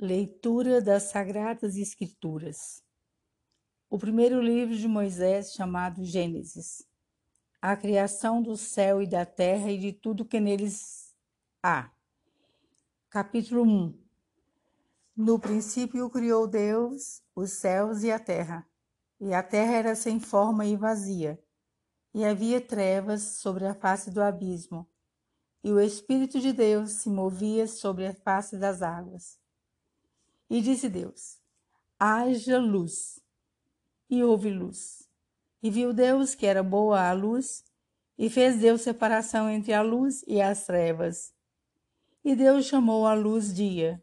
[0.00, 2.84] Leitura das Sagradas Escrituras.
[3.90, 6.86] O primeiro livro de Moisés, chamado Gênesis.
[7.60, 11.12] A criação do céu e da terra e de tudo que neles
[11.60, 11.90] há.
[13.10, 13.98] Capítulo 1.
[15.16, 18.64] No princípio criou Deus os céus e a terra.
[19.18, 21.42] E a terra era sem forma e vazia,
[22.14, 24.88] e havia trevas sobre a face do abismo,
[25.64, 29.40] e o Espírito de Deus se movia sobre a face das águas.
[30.48, 31.38] E disse Deus:
[31.98, 33.20] haja luz.
[34.08, 35.08] E houve luz.
[35.62, 37.64] E viu Deus que era boa a luz,
[38.16, 41.34] e fez Deus separação entre a luz e as trevas.
[42.24, 44.02] E Deus chamou a luz dia,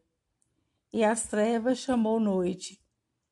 [0.91, 2.81] e as trevas chamou noite.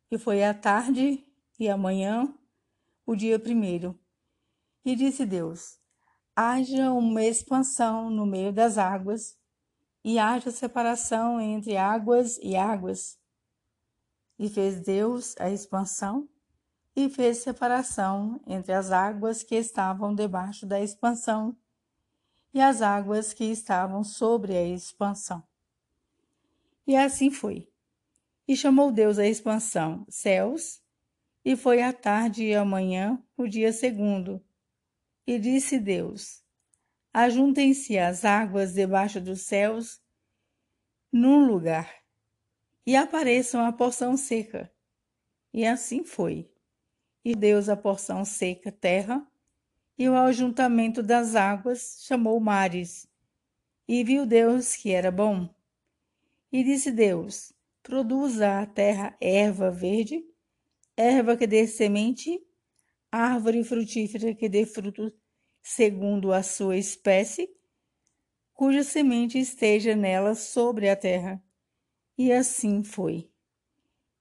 [0.09, 1.26] E foi a tarde
[1.59, 2.34] e a manhã,
[3.06, 4.00] o dia primeiro.
[4.86, 5.78] E disse Deus:
[6.36, 9.38] haja uma expansão no meio das águas,
[10.04, 13.18] e haja separação entre águas e águas.
[14.38, 16.28] E fez Deus a expansão
[16.95, 21.56] e fez separação entre as águas que estavam debaixo da expansão
[22.54, 25.44] e as águas que estavam sobre a expansão.
[26.86, 27.67] E assim foi.
[28.48, 30.82] E chamou Deus a expansão céus,
[31.45, 34.44] e foi a tarde e a manhã o dia segundo.
[35.26, 36.42] E disse Deus:
[37.14, 40.02] Ajuntem-se as águas debaixo dos céus
[41.11, 42.03] num lugar,
[42.83, 44.73] e apareçam a porção seca.
[45.53, 46.50] E assim foi.
[47.23, 49.23] E Deus a porção seca terra,
[49.95, 53.08] e o ajuntamento das águas chamou mares.
[53.88, 55.53] E viu Deus que era bom.
[56.52, 60.25] E disse Deus: Produza a terra erva verde,
[60.98, 62.44] erva que dê semente,
[63.11, 65.14] árvore frutífera que dê fruto
[65.64, 67.50] segundo a sua espécie,
[68.53, 71.42] cuja semente esteja nela sobre a terra.
[72.17, 73.31] E assim foi.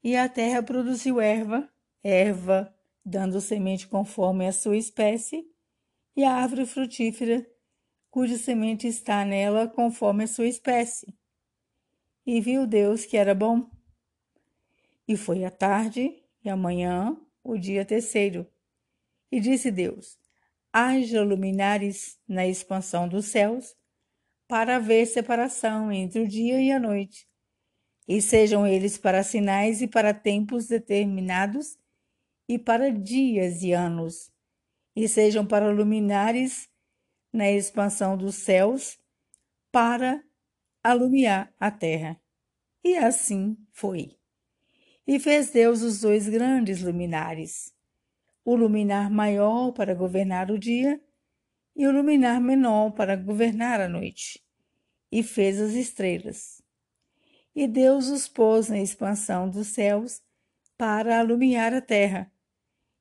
[0.02, 1.68] E a terra produziu erva,
[2.02, 5.44] erva, dando semente conforme a sua espécie,
[6.14, 7.44] e a árvore frutífera,
[8.10, 11.12] cuja semente está nela conforme a sua espécie.
[12.24, 13.68] E viu Deus que era bom.
[15.08, 18.46] E foi a tarde e a manhã, o dia terceiro.
[19.30, 20.21] E disse Deus:
[20.72, 23.76] haja luminares na expansão dos céus,
[24.48, 27.28] para haver separação entre o dia e a noite,
[28.08, 31.78] e sejam eles para sinais e para tempos determinados,
[32.48, 34.30] e para dias e anos,
[34.94, 36.68] e sejam para luminares
[37.32, 38.98] na expansão dos céus,
[39.70, 40.22] para
[40.82, 42.20] alumiar a terra.
[42.84, 44.18] E assim foi.
[45.06, 47.72] E fez Deus os dois grandes luminares,
[48.44, 51.00] o luminar maior para governar o dia
[51.74, 54.42] e o luminar menor para governar a noite,
[55.10, 56.62] e fez as estrelas.
[57.54, 60.22] E Deus os pôs na expansão dos céus
[60.76, 62.30] para alumiar a terra,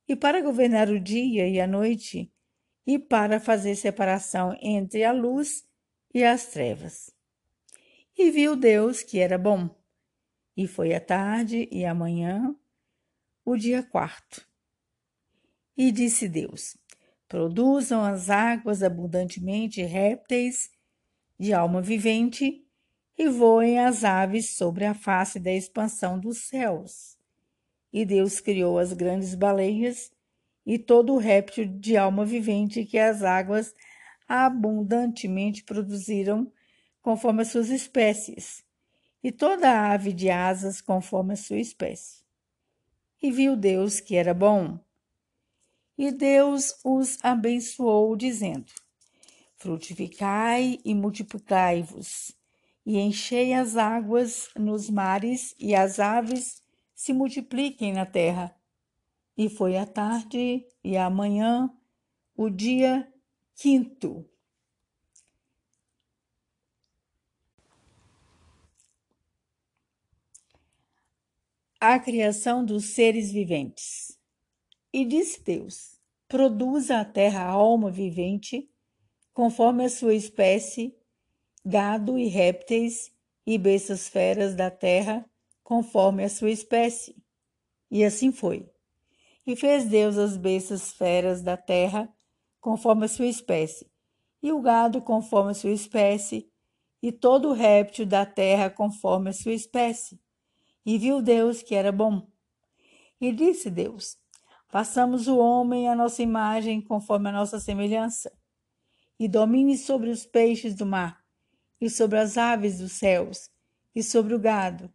[0.07, 2.31] e para governar o dia e a noite,
[2.85, 5.65] e para fazer separação entre a luz
[6.13, 7.13] e as trevas.
[8.17, 9.69] E viu Deus que era bom.
[10.55, 12.53] E foi a tarde e a manhã,
[13.45, 14.50] o dia quarto.
[15.75, 16.77] E disse Deus:
[17.27, 20.69] Produzam as águas abundantemente répteis
[21.39, 22.65] de alma vivente
[23.17, 27.17] e voem as aves sobre a face da expansão dos céus.
[27.91, 30.11] E Deus criou as grandes baleias
[30.65, 33.73] e todo o réptil de alma vivente que as águas
[34.27, 36.51] abundantemente produziram
[37.01, 38.63] conforme as suas espécies,
[39.23, 42.23] e toda ave de asas conforme a sua espécie.
[43.21, 44.79] E viu Deus que era bom.
[45.97, 48.71] E Deus os abençoou, dizendo:
[49.57, 52.35] Frutificai e multiplicai-vos,
[52.85, 56.63] e enchei as águas nos mares, e as aves
[56.95, 58.55] se multipliquem na terra.
[59.37, 61.71] E foi a tarde e a manhã,
[62.35, 63.11] o dia
[63.55, 64.25] quinto.
[71.79, 74.20] A criação dos seres viventes.
[74.93, 78.69] E disse Deus: Produza a terra alma vivente,
[79.33, 80.95] conforme a sua espécie,
[81.65, 83.11] gado e répteis
[83.45, 85.25] e bestas feras da terra,
[85.63, 87.15] conforme a sua espécie.
[87.89, 88.69] E assim foi.
[89.47, 92.13] E fez Deus as bestas feras da terra,
[92.59, 93.89] conforme a sua espécie,
[94.43, 96.51] e o gado conforme a sua espécie,
[97.01, 100.21] e todo o réptil da terra conforme a sua espécie.
[100.85, 102.27] E viu Deus que era bom.
[103.19, 104.20] E disse Deus:
[104.71, 108.31] Façamos o homem à nossa imagem, conforme a nossa semelhança,
[109.19, 111.21] e domine sobre os peixes do mar,
[111.81, 113.51] e sobre as aves dos céus,
[113.93, 114.89] e sobre o gado,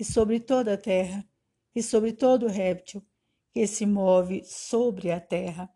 [0.00, 1.24] e sobre toda a terra,
[1.72, 3.06] e sobre todo réptil
[3.52, 5.70] que se move sobre a terra.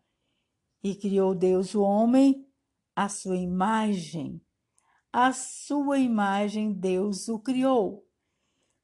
[0.83, 2.45] E criou Deus o homem
[2.93, 4.41] à sua imagem.
[5.13, 8.05] A sua imagem Deus o criou.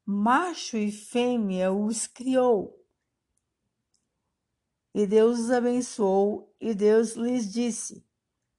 [0.06, 2.81] Macho e fêmea os criou.
[4.94, 8.06] E Deus os abençoou, e Deus lhes disse: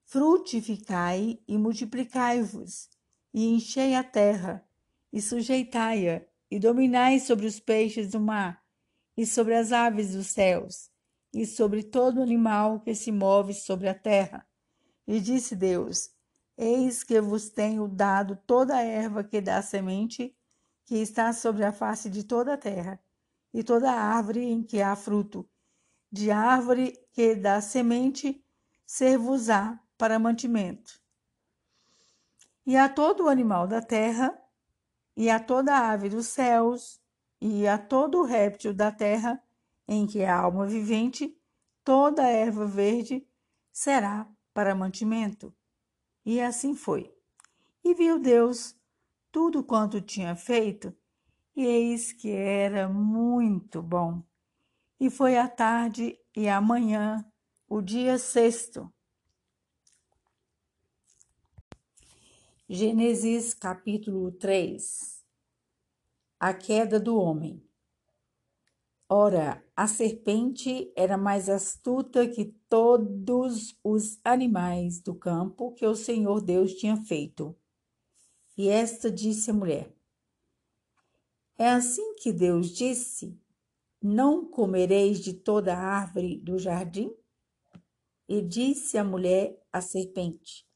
[0.05, 2.89] Frutificai e multiplicai-vos,
[3.35, 4.67] e enchei a terra,
[5.13, 8.63] e sujeitai-a, e dominai sobre os peixes do mar,
[9.17, 10.91] e sobre as aves dos céus,
[11.35, 14.47] e sobre todo animal que se move sobre a terra.
[15.07, 16.11] E disse Deus:
[16.57, 20.35] Eis que vos tenho dado toda a erva que dá semente,
[20.85, 22.99] que está sobre a face de toda a terra,
[23.53, 25.49] e toda árvore em que há fruto,
[26.13, 28.45] de árvore que dá semente,
[28.85, 31.01] ser-vos-á para mantimento.
[32.67, 34.39] E a todo animal da terra,
[35.17, 37.01] e a toda ave dos céus,
[37.41, 39.43] e a todo réptil da terra,
[39.89, 41.35] em que há alma vivente,
[41.83, 43.27] toda erva verde
[43.73, 45.53] será para mantimento.
[46.25, 47.13] E assim foi.
[47.83, 48.77] E viu Deus
[49.33, 50.95] tudo quanto tinha feito,
[51.57, 54.23] e eis que era muito bom.
[55.03, 57.29] E foi a tarde e a manhã,
[57.69, 58.89] o dia sexto.
[62.69, 65.25] Gênesis capítulo 3
[66.39, 67.69] A queda do homem.
[69.09, 76.41] Ora, a serpente era mais astuta que todos os animais do campo que o Senhor
[76.41, 77.57] Deus tinha feito.
[78.57, 79.93] E esta disse à mulher:
[81.59, 83.42] É assim que Deus disse:
[84.03, 87.15] Não comereis de toda árvore do jardim?
[88.29, 90.67] E disse a mulher à serpente: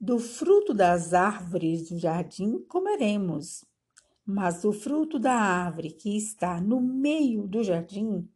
[0.00, 3.66] do fruto das árvores do jardim comeremos,
[4.24, 8.26] mas do fruto da árvore que está no meio do jardim,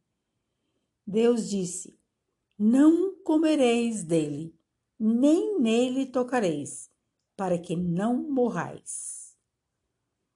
[1.06, 1.98] Deus disse:
[2.58, 4.54] Não comereis dele,
[4.98, 6.90] nem nele tocareis,
[7.34, 9.36] para que não morrais.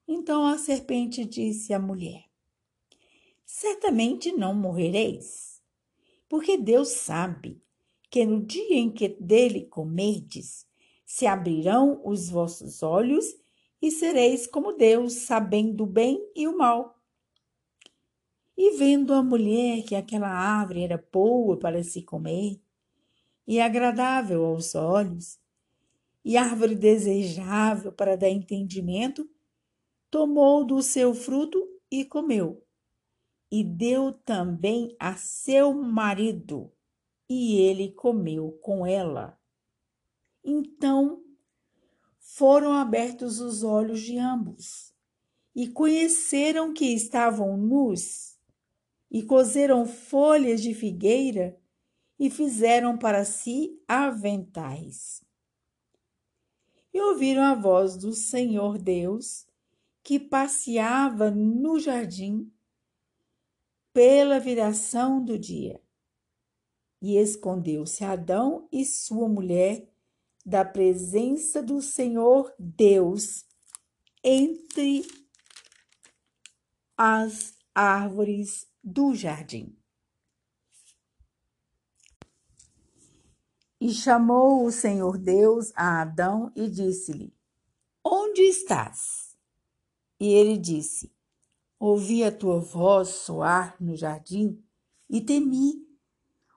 [0.06, 2.27] Então a serpente disse à mulher:
[3.60, 5.60] Certamente não morrereis,
[6.28, 7.60] porque Deus sabe
[8.08, 10.64] que no dia em que dele comerdes,
[11.04, 13.24] se abrirão os vossos olhos
[13.82, 17.02] e sereis como Deus, sabendo o bem e o mal.
[18.56, 22.60] E vendo a mulher que aquela árvore era boa para se comer,
[23.44, 25.36] e agradável aos olhos,
[26.24, 29.28] e árvore desejável para dar entendimento,
[30.08, 32.64] tomou do seu fruto e comeu.
[33.50, 36.70] E deu também a seu marido,
[37.28, 39.38] e ele comeu com ela.
[40.44, 41.22] Então
[42.18, 44.94] foram abertos os olhos de ambos
[45.54, 48.38] e conheceram que estavam nus
[49.10, 51.58] e cozeram folhas de figueira
[52.18, 55.24] e fizeram para si aventais.
[56.92, 59.46] E ouviram a voz do Senhor Deus
[60.02, 62.52] que passeava no jardim
[63.98, 65.82] pela viração do dia.
[67.02, 69.92] E escondeu-se Adão e sua mulher
[70.46, 73.44] da presença do Senhor Deus
[74.22, 75.04] entre
[76.96, 79.76] as árvores do jardim.
[83.80, 87.34] E chamou o Senhor Deus a Adão e disse-lhe:
[88.04, 89.36] Onde estás?
[90.20, 91.17] E ele disse:
[91.80, 94.60] Ouvi a tua voz soar no jardim
[95.08, 95.86] e temi,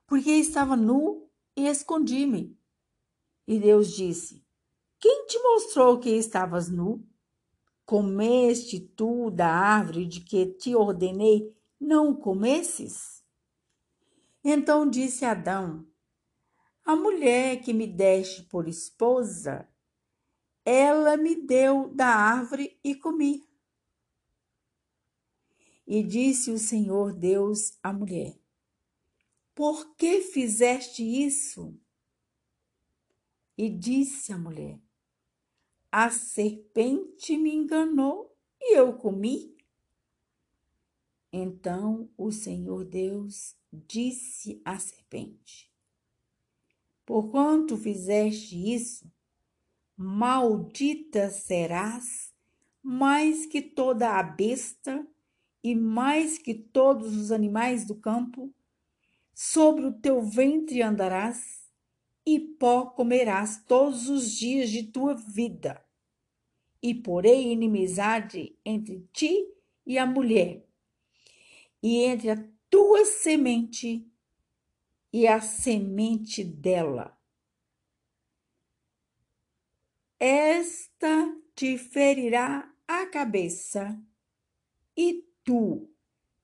[0.08, 2.58] porque estava nu e escondi-me.
[3.48, 4.44] E Deus disse:
[5.00, 7.08] Quem te mostrou que estavas nu?
[7.86, 13.24] Comeste tu da árvore de que te ordenei não comesses?
[14.44, 15.86] Então disse Adão:
[16.84, 19.70] A mulher que me deste por esposa,
[20.66, 23.51] ela me deu da árvore e comi.
[25.94, 28.40] E disse o Senhor Deus à mulher:
[29.54, 31.78] Por que fizeste isso?
[33.58, 34.80] E disse a mulher:
[35.92, 39.54] A serpente me enganou e eu comi.
[41.30, 45.70] Então o Senhor Deus disse à serpente:
[47.06, 49.12] Porquanto fizeste isso,
[49.98, 52.34] maldita serás
[52.82, 55.06] mais que toda a besta
[55.64, 58.54] e mais que todos os animais do campo,
[59.34, 61.70] sobre o teu ventre andarás
[62.26, 65.84] e pó comerás todos os dias de tua vida.
[66.82, 69.48] E porei inimizade entre ti
[69.86, 70.66] e a mulher,
[71.82, 74.08] e entre a tua semente
[75.14, 77.18] e a semente dela.
[80.20, 84.00] Esta te ferirá a cabeça,
[84.96, 85.90] e tu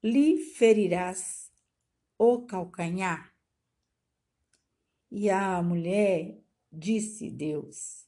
[0.04, 1.52] lhe ferirás
[2.18, 3.34] o calcanhar.
[5.12, 8.08] E a mulher disse Deus: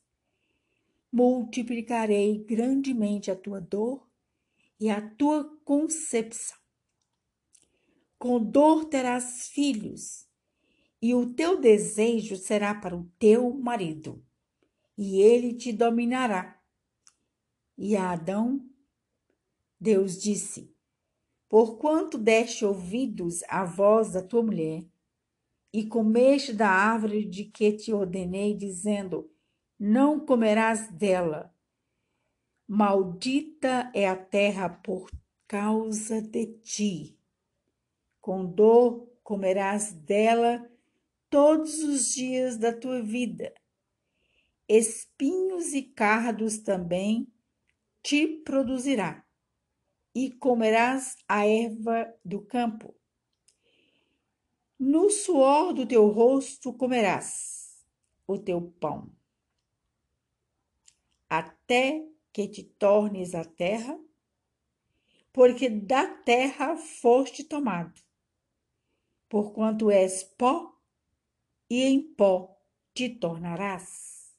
[1.12, 4.08] Multiplicarei grandemente a tua dor
[4.80, 6.58] e a tua concepção.
[8.18, 10.28] Com dor terás filhos,
[11.02, 14.22] e o teu desejo será para o teu marido,
[14.98, 16.62] e ele te dominará.
[17.78, 18.70] E a Adão,
[19.80, 20.76] Deus disse:
[21.50, 24.86] Porquanto deste ouvidos à voz da tua mulher,
[25.74, 29.30] e comeste da árvore de que te ordenei, dizendo:
[29.80, 31.54] Não comerás dela.
[32.68, 35.10] Maldita é a terra por
[35.48, 37.18] causa de ti.
[38.22, 40.70] Com dor comerás dela
[41.30, 43.54] todos os dias da tua vida.
[44.68, 47.28] Espinhos e cardos também
[48.04, 49.26] te produzirá,
[50.14, 52.96] e comerás a erva do campo.
[54.78, 57.86] No suor do teu rosto comerás
[58.26, 59.12] o teu pão,
[61.30, 64.00] até que te tornes a terra,
[65.34, 68.02] porque da terra foste tomado,
[69.28, 70.76] porquanto és pó,
[71.70, 72.58] e em pó
[72.94, 74.36] te tornarás.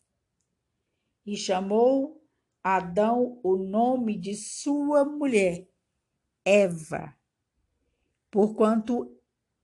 [1.25, 2.20] E chamou
[2.63, 5.67] Adão o nome de sua mulher,
[6.45, 7.17] Eva,
[8.31, 9.17] porquanto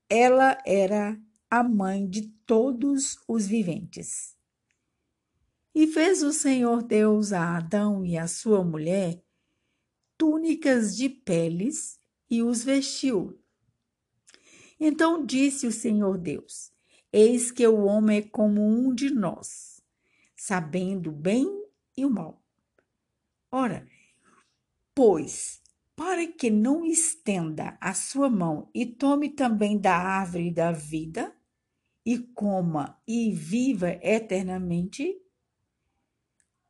[0.08, 4.36] ela era a mãe de todos os viventes.
[5.74, 9.22] E fez o Senhor Deus a Adão e a sua mulher
[10.16, 12.00] túnicas de peles
[12.30, 13.38] e os vestiu.
[14.78, 16.72] Então disse o Senhor Deus:
[17.12, 19.82] Eis que o homem é como um de nós,
[20.34, 21.46] sabendo o bem
[21.96, 22.45] e o mal.
[23.50, 23.86] Ora,
[24.94, 25.62] pois
[25.96, 31.34] para que não estenda a sua mão e tome também da árvore da vida,
[32.04, 35.20] e coma e viva eternamente?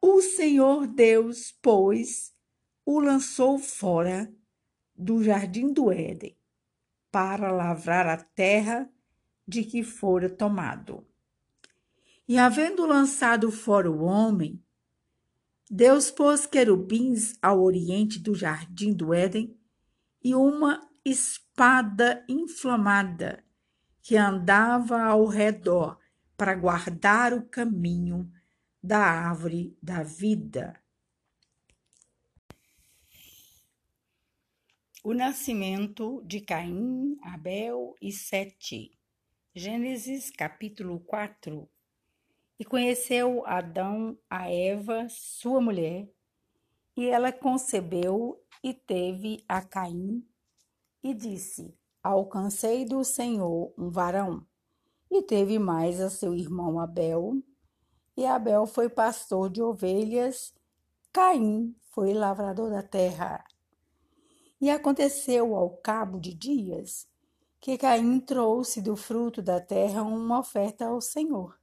[0.01, 2.33] O Senhor Deus, pois,
[2.87, 4.33] o lançou fora
[4.95, 6.35] do jardim do Éden,
[7.11, 8.89] para lavrar a terra
[9.47, 11.07] de que fora tomado.
[12.27, 14.63] E havendo lançado fora o homem,
[15.69, 19.59] Deus pôs querubins ao oriente do jardim do Éden
[20.23, 23.45] e uma espada inflamada
[24.01, 25.99] que andava ao redor
[26.37, 28.31] para guardar o caminho
[28.81, 30.81] da árvore da vida.
[35.03, 38.97] O nascimento de Caim, Abel e Sete.
[39.55, 41.69] Gênesis capítulo 4,
[42.59, 46.09] e conheceu Adão a Eva, sua mulher,
[46.97, 50.27] e ela concebeu e teve a Caim,
[51.03, 54.47] e disse: Alcancei do Senhor um varão.
[55.11, 57.41] E teve mais a seu irmão Abel,
[58.17, 60.55] e Abel foi pastor de ovelhas,
[61.13, 63.45] Caim foi lavrador da terra.
[64.61, 67.07] E aconteceu ao cabo de dias
[67.61, 71.59] que Caim trouxe do fruto da terra uma oferta ao Senhor.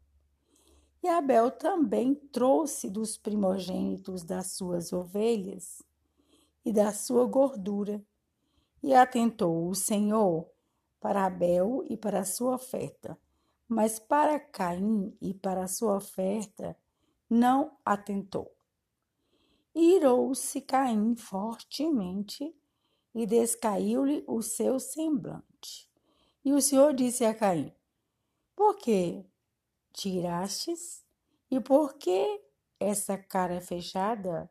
[1.03, 5.83] E Abel também trouxe dos primogênitos das suas ovelhas
[6.63, 8.01] e da sua gordura.
[8.81, 10.49] E atentou o Senhor
[11.01, 13.19] para Abel e para a sua oferta,
[13.67, 16.77] mas para Caim e para a sua oferta
[17.29, 18.55] não atentou.
[19.75, 22.55] Irou-se Caim fortemente
[23.13, 25.91] e descaiu-lhe o seu semblante.
[26.45, 27.73] E o Senhor disse a Caim:
[28.55, 29.25] Por que
[29.93, 31.03] tirastes?
[31.49, 32.41] E por que
[32.79, 34.49] essa cara fechada?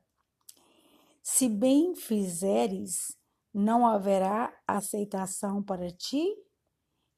[1.23, 3.17] Se bem fizeres,
[3.53, 6.35] não haverá aceitação para ti?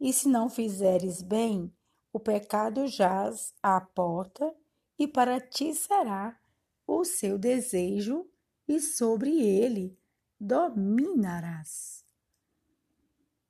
[0.00, 1.73] E se não fizeres bem,
[2.12, 4.54] o pecado jaz à porta,
[4.99, 6.38] e para ti será
[6.87, 8.28] o seu desejo,
[8.66, 9.99] e sobre ele
[10.40, 12.04] dominarás.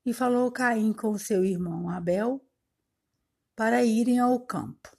[0.04, 2.40] E falou Caim com seu irmão Abel,
[3.56, 4.96] para irem ao campo.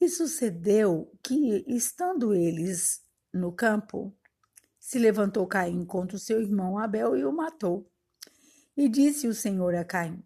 [0.00, 4.14] E sucedeu que, estando eles no campo,
[4.78, 7.90] se levantou Caim contra o seu irmão Abel e o matou.
[8.76, 10.24] E disse o Senhor a Caim: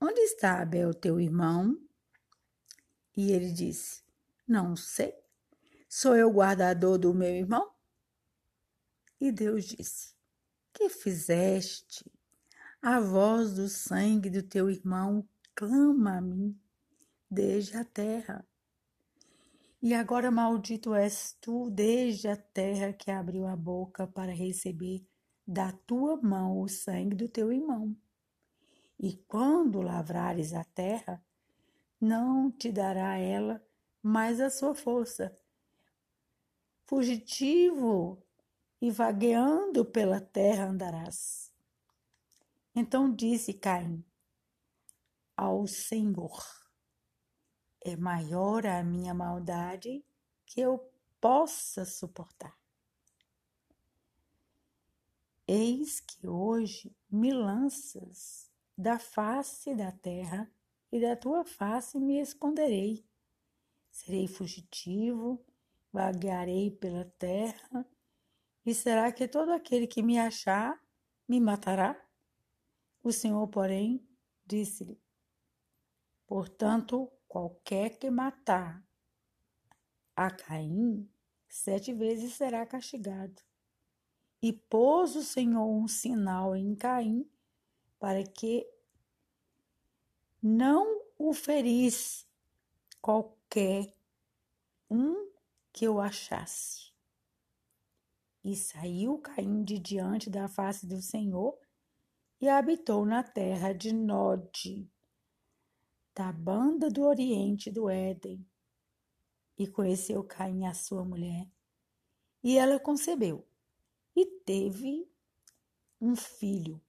[0.00, 1.78] Onde está Abel, teu irmão?
[3.16, 4.02] E ele disse:
[4.46, 5.14] Não sei.
[5.88, 7.70] Sou eu guardador do meu irmão?
[9.20, 10.12] E Deus disse:
[10.72, 12.10] que fizeste?
[12.80, 16.58] A voz do sangue do teu irmão clama a mim
[17.30, 18.46] desde a terra.
[19.80, 25.04] E agora maldito és tu desde a terra que abriu a boca para receber
[25.46, 27.96] da tua mão o sangue do teu irmão.
[28.98, 31.24] E quando lavrares a terra,
[32.00, 33.64] não te dará ela
[34.02, 35.36] mais a sua força.
[36.84, 38.22] Fugitivo
[38.80, 41.52] e vagueando pela terra andarás.
[42.74, 44.04] Então disse Caim
[45.36, 46.42] ao Senhor:
[47.80, 50.04] É maior a minha maldade
[50.46, 50.78] que eu
[51.20, 52.56] possa suportar.
[55.46, 60.50] Eis que hoje me lanças da face da terra
[60.90, 63.04] e da tua face me esconderei.
[63.90, 65.44] Serei fugitivo,
[65.92, 67.86] vaguearei pela terra,
[68.64, 70.80] e será que todo aquele que me achar
[71.28, 72.00] me matará?
[73.02, 74.06] O Senhor, porém,
[74.46, 75.01] disse-lhe:
[76.32, 78.82] Portanto, qualquer que matar
[80.16, 81.06] a Caim,
[81.46, 83.42] sete vezes será castigado.
[84.40, 87.30] E pôs o Senhor um sinal em Caim
[88.00, 88.66] para que
[90.42, 92.24] não o ferisse
[93.02, 93.94] qualquer
[94.90, 95.30] um
[95.70, 96.94] que eu achasse.
[98.42, 101.58] E saiu Caim de diante da face do Senhor
[102.40, 104.90] e habitou na terra de Nod,
[106.14, 108.44] da banda do oriente do Éden.
[109.58, 111.46] E conheceu Caim a sua mulher,
[112.42, 113.46] e ela concebeu,
[114.16, 115.08] e teve
[116.00, 116.80] um filho,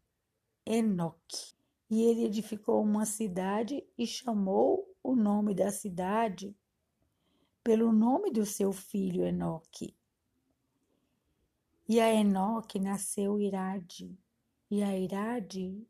[0.65, 1.53] Enoque.
[1.89, 6.55] E ele edificou uma cidade e chamou o nome da cidade
[7.63, 9.95] pelo nome do seu filho Enoque.
[11.87, 14.17] E a Enoque nasceu Irade,
[14.71, 15.85] e a Irade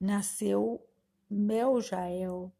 [0.00, 0.84] nasceu
[1.28, 2.52] Meljael,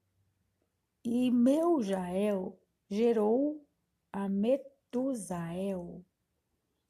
[1.05, 3.65] e Meljael gerou
[4.13, 6.05] a Metusael,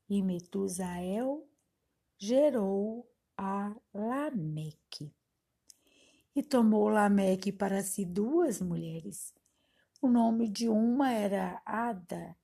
[0.08, 1.48] e Metusael
[2.18, 5.12] gerou a Lameque.
[6.36, 9.34] E tomou Lameque para si duas mulheres.
[10.00, 12.36] O nome de uma era Ada,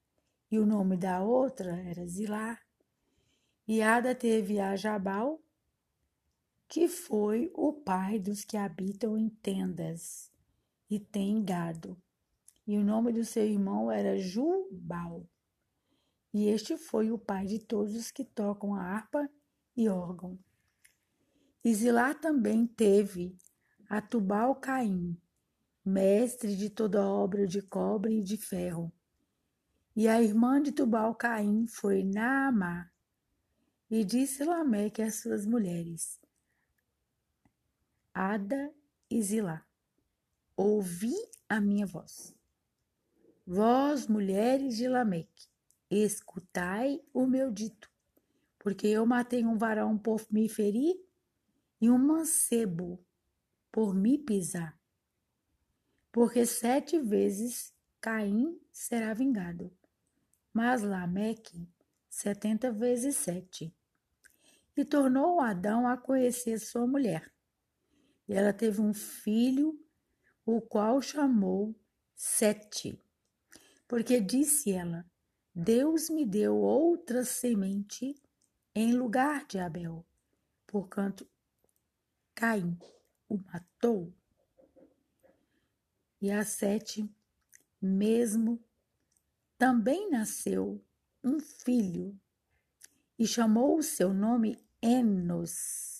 [0.51, 2.59] e o nome da outra era Zilá.
[3.67, 5.41] E Ada teve a Jabal,
[6.71, 10.31] que foi o pai dos que habitam em tendas
[10.89, 12.01] e têm gado.
[12.65, 15.29] E o nome do seu irmão era Jubal.
[16.33, 19.29] E este foi o pai de todos os que tocam a harpa
[19.77, 20.39] e órgão.
[21.65, 23.37] E Zilá também teve
[23.89, 25.21] a Tubal Caim,
[25.85, 28.93] mestre de toda obra de cobre e de ferro.
[29.97, 32.89] E a irmã de Tubal Caim foi Naamá.
[33.91, 36.20] E disse Lameque às suas mulheres,
[38.23, 38.71] Ada
[39.09, 39.65] e Zilá,
[40.55, 41.15] ouvi
[41.49, 42.37] a minha voz.
[43.47, 45.49] Vós, mulheres de Lameque,
[45.91, 47.91] escutai o meu dito,
[48.59, 51.03] porque eu matei um varão por me ferir
[51.81, 53.03] e um mancebo
[53.73, 54.79] por me pisar.
[56.13, 59.73] Porque sete vezes Caim será vingado,
[60.53, 61.67] mas Lameque
[62.07, 63.75] setenta vezes sete.
[64.77, 67.33] E tornou Adão a conhecer sua mulher.
[68.31, 69.77] E ela teve um filho,
[70.47, 71.75] o qual chamou
[72.15, 72.97] Sete,
[73.89, 75.05] porque disse ela:
[75.53, 78.15] Deus me deu outra semente
[78.73, 80.07] em lugar de Abel,
[80.65, 81.29] porquanto
[82.33, 82.79] Caim
[83.29, 84.15] o matou.
[86.23, 87.13] E a Sete,
[87.83, 88.63] mesmo,
[89.59, 90.81] também nasceu
[91.25, 92.17] um filho
[93.19, 96.00] e chamou o seu nome Enos.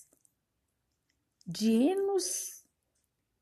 [1.53, 2.65] De Enos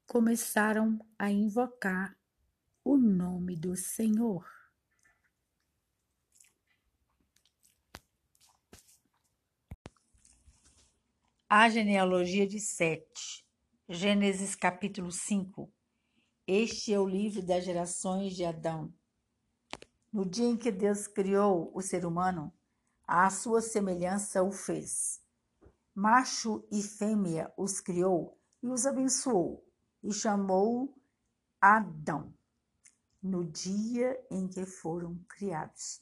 [0.06, 2.16] começaram a invocar
[2.82, 4.50] o nome do Senhor.
[11.50, 13.44] A genealogia de Sete.
[13.86, 15.70] Gênesis capítulo 5.
[16.46, 18.90] Este é o livro das gerações de Adão.
[20.10, 22.50] No dia em que Deus criou o ser humano,
[23.06, 25.27] à sua semelhança o fez.
[26.00, 29.66] Macho e fêmea os criou e os abençoou,
[30.00, 30.96] e chamou
[31.60, 32.32] Adão,
[33.20, 36.00] no dia em que foram criados.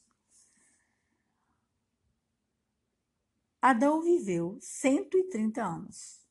[3.59, 6.23] Adão viveu 130 anos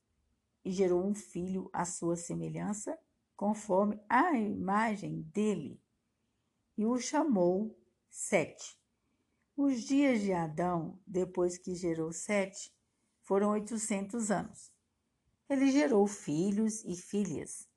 [0.65, 2.97] e gerou um filho à sua semelhança,
[3.35, 5.83] conforme a imagem dele,
[6.79, 7.77] e o chamou
[8.09, 8.81] Sete,
[9.57, 12.76] Os dias de Adão, depois que gerou Sete,
[13.27, 14.73] foram oitocentos anos.
[15.49, 17.69] Ele gerou filhos e filhas.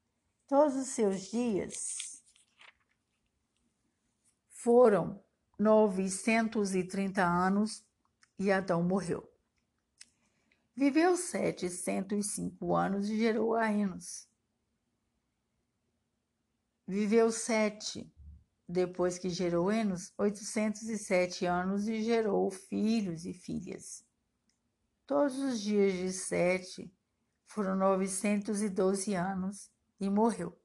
[0.48, 2.24] Todos os seus dias
[4.50, 5.24] foram
[5.58, 7.84] novecentos e trinta anos
[8.38, 9.28] e Adão morreu.
[10.76, 14.30] Viveu Sete cento e cinco anos e gerou a Enos.
[16.88, 18.12] Viveu Sete
[18.68, 24.08] depois que gerou Enos, 807 anos e gerou filhos e filhas.
[25.10, 26.94] Todos os dias de Sete
[27.48, 30.56] foram 912 anos e morreu.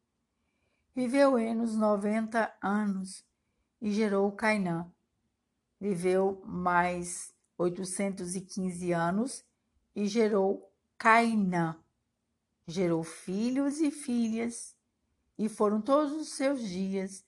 [0.94, 3.24] Viveu Enos 90 anos
[3.80, 4.92] e gerou Cainã.
[5.80, 9.42] Viveu mais 815 anos
[9.96, 11.82] e gerou Cainã.
[12.66, 14.76] Gerou filhos e filhas,
[15.38, 17.24] e foram todos os seus dias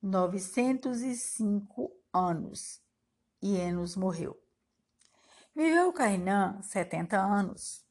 [0.00, 2.80] 905 anos,
[3.42, 4.45] e Enos morreu.
[5.56, 7.82] Viveu Cainã setenta anos,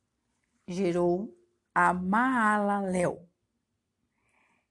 [0.67, 1.35] gerou
[1.73, 3.27] a Maalalel.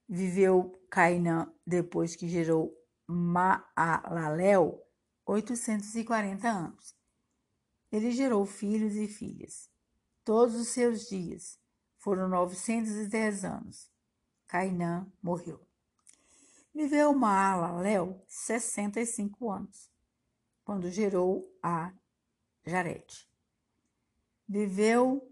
[0.08, 2.72] Viveu Cainã depois que gerou
[3.04, 4.80] Maalalel
[5.26, 6.94] 840 anos.
[7.90, 9.68] Ele gerou filhos e filhas.
[10.22, 11.58] Todos os seus dias
[11.98, 13.90] foram 910 anos.
[14.46, 15.60] Cainã morreu.
[16.72, 19.90] Viveu Maalalel 65 anos,
[20.64, 21.92] quando gerou a
[22.66, 23.28] Jared.
[24.48, 25.30] Viveu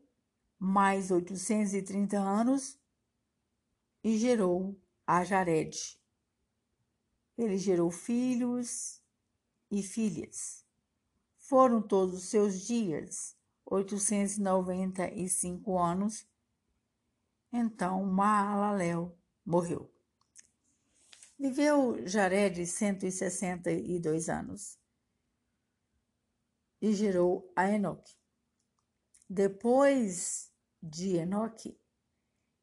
[0.59, 2.79] mais 830 anos
[4.05, 5.99] e gerou a Jared.
[7.37, 9.03] Ele gerou filhos
[9.71, 10.63] e filhas.
[11.39, 16.27] Foram todos os seus dias 895 anos.
[17.53, 19.89] Então Maalalel morreu.
[21.39, 24.82] Viveu Jared 162 anos
[26.83, 28.17] e gerou a Enoque.
[29.31, 31.81] Depois de Enoque,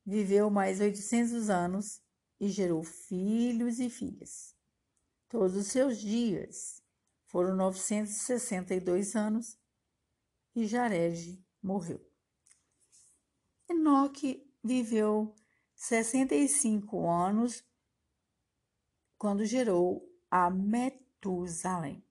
[0.05, 2.01] viveu mais 800 anos
[2.37, 4.53] e gerou filhos e filhas.
[5.29, 6.83] Todos os seus dias
[7.27, 9.57] foram 962 anos
[10.53, 12.05] e Jared morreu.
[13.69, 15.33] Enoque viveu
[15.75, 17.63] 65 anos
[19.17, 22.03] quando gerou a Metusalém.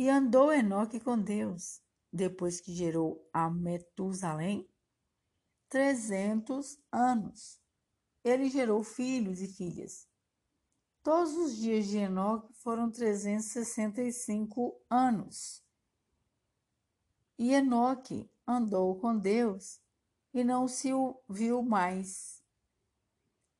[0.00, 1.82] E andou Enoque com Deus,
[2.12, 4.70] depois que gerou a Metusalém,
[5.68, 7.60] trezentos anos.
[8.22, 10.06] Ele gerou filhos e filhas.
[11.02, 15.64] Todos os dias de Enoque foram 365 anos.
[17.36, 19.80] E Enoque andou com Deus
[20.32, 20.90] e não se
[21.28, 22.40] viu mais,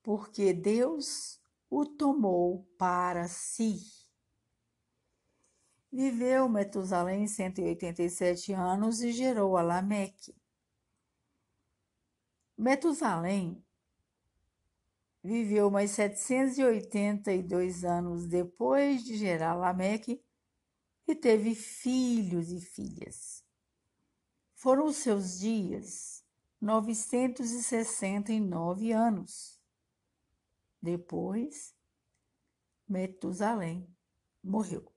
[0.05, 3.98] porque Deus o tomou para si.
[6.01, 10.33] Viveu Metusalém 187 anos e gerou a Lameque.
[12.57, 13.67] Metusalém
[15.25, 20.25] viveu mais 782 anos depois de gerar Lameque
[21.05, 23.45] e teve filhos e filhas.
[24.55, 26.25] Foram os seus dias
[26.61, 29.61] 969 anos.
[30.81, 31.75] Depois,
[32.87, 33.93] Metusalém
[34.45, 34.97] morreu.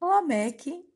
[0.00, 0.88] Lameque,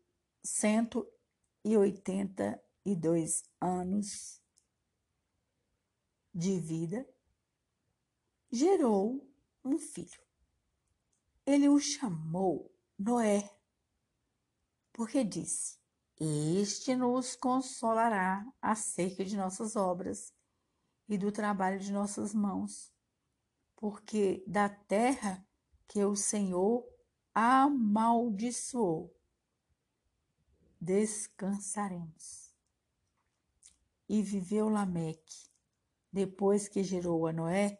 [0.44, 4.40] 182 anos
[6.32, 7.04] de vida,
[8.50, 9.28] gerou
[9.64, 10.22] um filho.
[11.44, 13.50] Ele o chamou Noé,
[14.92, 15.80] porque disse:
[16.20, 20.32] Este nos consolará acerca de nossas obras
[21.08, 22.94] e do trabalho de nossas mãos,
[23.74, 25.44] porque da terra
[25.88, 26.91] que o Senhor
[27.34, 29.14] amaldiçoou,
[30.80, 32.52] descansaremos.
[34.08, 35.48] E viveu Lameque,
[36.12, 37.78] depois que gerou a Noé,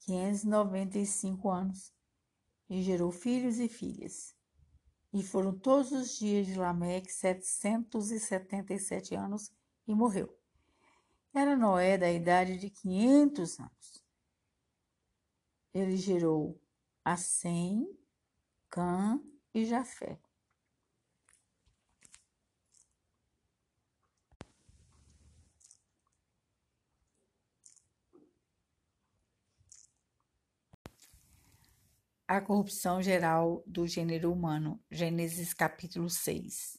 [0.00, 1.92] 595 anos,
[2.68, 4.34] e gerou filhos e filhas.
[5.12, 9.52] E foram todos os dias de Lameque 777 anos
[9.86, 10.34] e morreu.
[11.32, 14.04] Era Noé da idade de 500 anos.
[15.72, 16.60] Ele gerou
[17.04, 17.88] a Sem,
[18.70, 19.20] Cã
[19.52, 20.16] e Jafé.
[32.28, 36.78] A corrupção geral do gênero humano, Gênesis capítulo 6.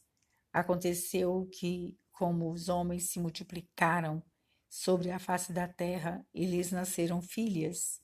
[0.54, 4.24] Aconteceu que, como os homens se multiplicaram
[4.70, 8.02] sobre a face da terra e lhes nasceram filhas.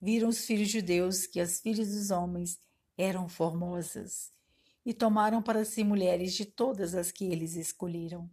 [0.00, 2.58] Viram os filhos de Deus que as filhas dos homens
[2.98, 4.32] eram formosas
[4.84, 8.28] e tomaram para si mulheres de todas as que eles escolheram.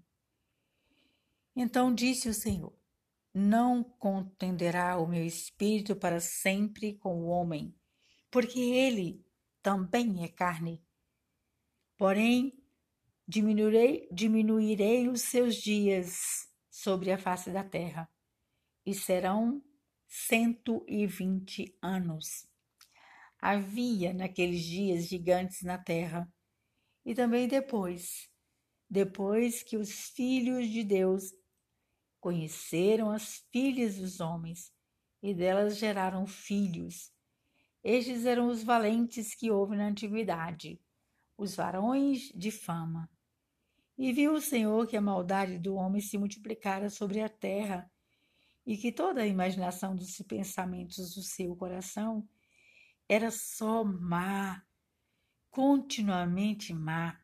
[1.56, 2.74] Então disse o Senhor:
[3.34, 7.74] Não contenderá o meu espírito para sempre com o homem,
[8.32, 9.24] porque ele
[9.62, 10.84] também é carne.
[11.98, 12.62] Porém,
[13.28, 18.10] diminuirei, diminuirei os seus dias sobre a face da terra,
[18.86, 19.64] e serão
[20.08, 22.55] cento e vinte anos.
[23.48, 26.28] Havia naqueles dias gigantes na terra,
[27.06, 28.28] e também depois,
[28.90, 31.32] depois que os filhos de Deus
[32.20, 34.74] conheceram as filhas dos homens,
[35.22, 37.14] e delas geraram filhos.
[37.84, 40.82] Estes eram os valentes que houve na antiguidade,
[41.38, 43.08] os varões de fama.
[43.96, 47.88] E viu o Senhor que a maldade do homem se multiplicara sobre a terra,
[48.66, 52.28] e que toda a imaginação dos pensamentos do seu coração
[53.08, 54.64] era só má,
[55.52, 57.20] continuamente má.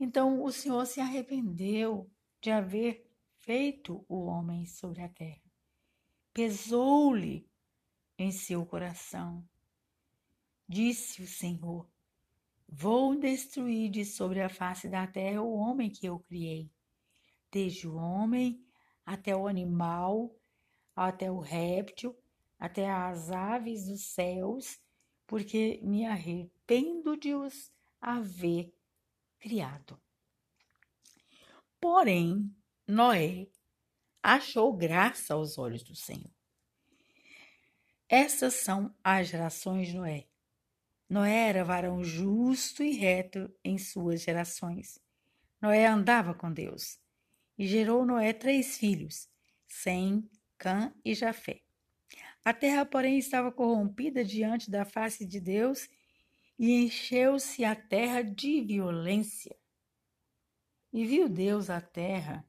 [0.00, 3.06] Então o Senhor se arrependeu de haver
[3.40, 5.42] feito o homem sobre a terra.
[6.32, 7.48] Pesou-lhe
[8.18, 9.46] em seu coração.
[10.66, 11.88] Disse o Senhor:
[12.66, 16.70] Vou destruir de sobre a face da terra o homem que eu criei,
[17.52, 18.64] desde o homem
[19.04, 20.34] até o animal,
[20.96, 22.16] até o réptil,
[22.58, 24.82] até as aves dos céus
[25.26, 28.72] porque me arrependo de os haver
[29.38, 30.00] criado.
[31.80, 32.54] Porém,
[32.86, 33.48] Noé
[34.22, 36.30] achou graça aos olhos do Senhor.
[38.08, 40.28] Essas são as gerações de Noé.
[41.08, 44.98] Noé era varão justo e reto em suas gerações.
[45.60, 46.98] Noé andava com Deus
[47.56, 49.28] e gerou Noé três filhos,
[49.66, 51.63] Sem, Cã e Jafé.
[52.44, 55.88] A terra, porém, estava corrompida diante da face de Deus
[56.58, 59.56] e encheu-se a terra de violência.
[60.92, 62.46] E viu Deus a terra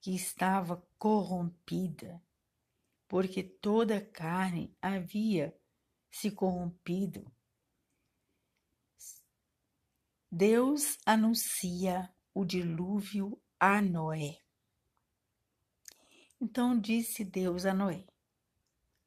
[0.00, 2.20] que estava corrompida,
[3.06, 5.54] porque toda carne havia
[6.10, 7.30] se corrompido.
[10.30, 14.38] Deus anuncia o dilúvio a Noé.
[16.40, 18.04] Então disse Deus a Noé: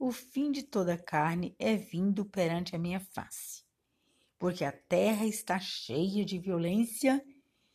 [0.06, 3.63] o fim de toda carne é vindo perante a minha face,
[4.38, 7.26] porque a terra está cheia de violência,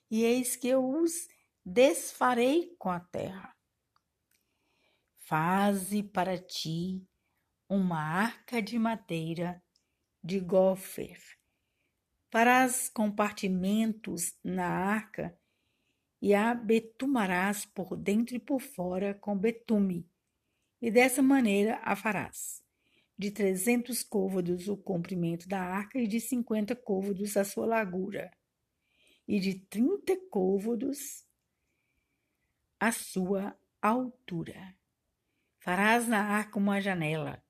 [0.09, 1.27] e eis que eu os
[1.64, 3.53] desfarei com a terra.
[5.19, 7.05] Faze para ti
[7.69, 9.61] uma arca de madeira
[10.23, 11.21] de gofer.
[12.31, 15.37] Farás compartimentos na arca
[16.23, 20.10] e a betumarás por dentro e por fora com betume
[20.81, 22.62] e dessa maneira a farás.
[23.19, 28.31] De trezentos côvados o comprimento da arca e de cinquenta côvados a sua largura,
[29.29, 31.27] e de trinta côvados
[32.79, 34.75] a sua altura.
[35.59, 37.45] Farás na arca uma janela,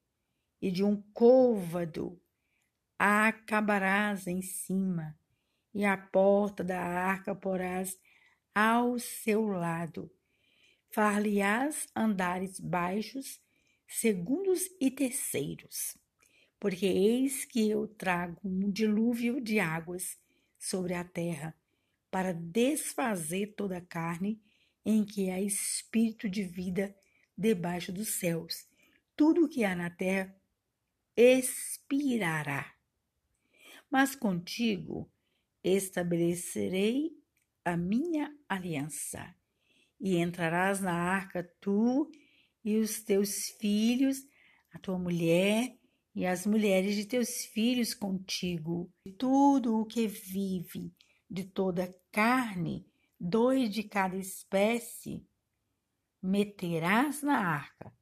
[0.61, 2.21] e de um côvado
[2.99, 5.17] a acabarás em cima,
[5.73, 7.97] e a porta da arca porás
[8.53, 10.11] ao seu lado,
[10.91, 13.41] far-lhe-ás andares baixos,
[13.87, 15.97] segundos e terceiros,
[16.59, 20.19] porque eis que eu trago um dilúvio de águas
[20.59, 21.55] sobre a terra,
[22.11, 24.43] para desfazer toda a carne
[24.85, 26.95] em que há espírito de vida
[27.39, 28.67] debaixo dos céus.
[29.17, 30.35] Tudo o que há na terra
[31.17, 32.75] expirará.
[33.89, 35.09] Mas contigo
[35.63, 37.17] estabelecerei
[37.65, 39.35] a minha aliança
[40.01, 42.11] e entrarás na arca tu
[42.65, 44.19] e os teus filhos,
[44.73, 45.77] a tua mulher
[46.15, 48.91] e as mulheres de teus filhos contigo.
[49.19, 50.93] Tudo o que vive
[51.29, 52.87] de toda carne,
[53.19, 55.27] dois de cada espécie,
[56.23, 57.93] meterás na arca,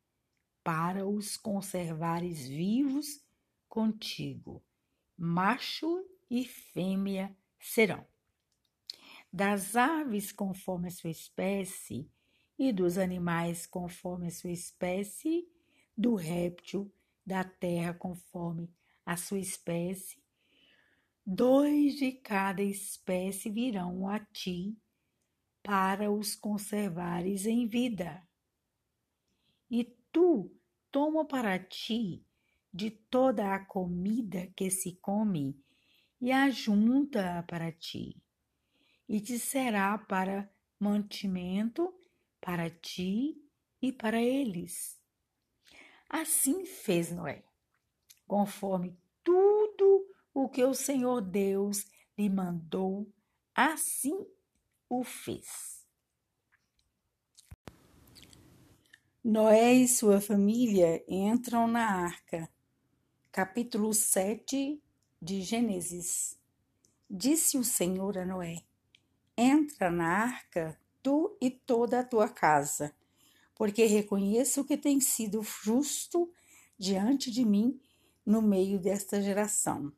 [0.63, 3.07] para os conservares vivos
[3.69, 4.65] contigo.
[5.17, 8.07] Macho e fêmea serão
[9.33, 12.11] das aves conforme a sua espécie,
[12.59, 15.49] e dos animais conforme a sua espécie,
[15.97, 16.93] do réptil
[17.25, 18.71] da terra conforme
[19.05, 20.23] a sua espécie,
[21.25, 24.77] dois de cada espécie virão a ti
[25.63, 28.27] para os conservares em vida.
[29.71, 30.51] E tu
[30.91, 32.25] toma para ti
[32.73, 35.59] de toda a comida que se come
[36.21, 38.21] e ajunta para ti
[39.09, 41.93] e te será para mantimento
[42.41, 43.37] para ti
[43.81, 44.99] e para eles.
[46.09, 47.45] Assim fez Noé,
[48.27, 51.85] conforme tudo o que o Senhor Deus
[52.17, 53.13] lhe mandou,
[53.55, 54.27] assim
[54.89, 55.87] o fez.
[59.23, 62.49] Noé e sua família entram na arca.
[63.31, 64.83] Capítulo 7
[65.21, 66.39] de Gênesis.
[67.11, 68.68] Disse o Senhor a Noé:
[69.41, 72.93] Entra na arca, tu e toda a tua casa,
[73.55, 76.29] porque reconheço que tem sido justo
[76.77, 77.81] diante de mim
[78.27, 79.93] no meio desta geração.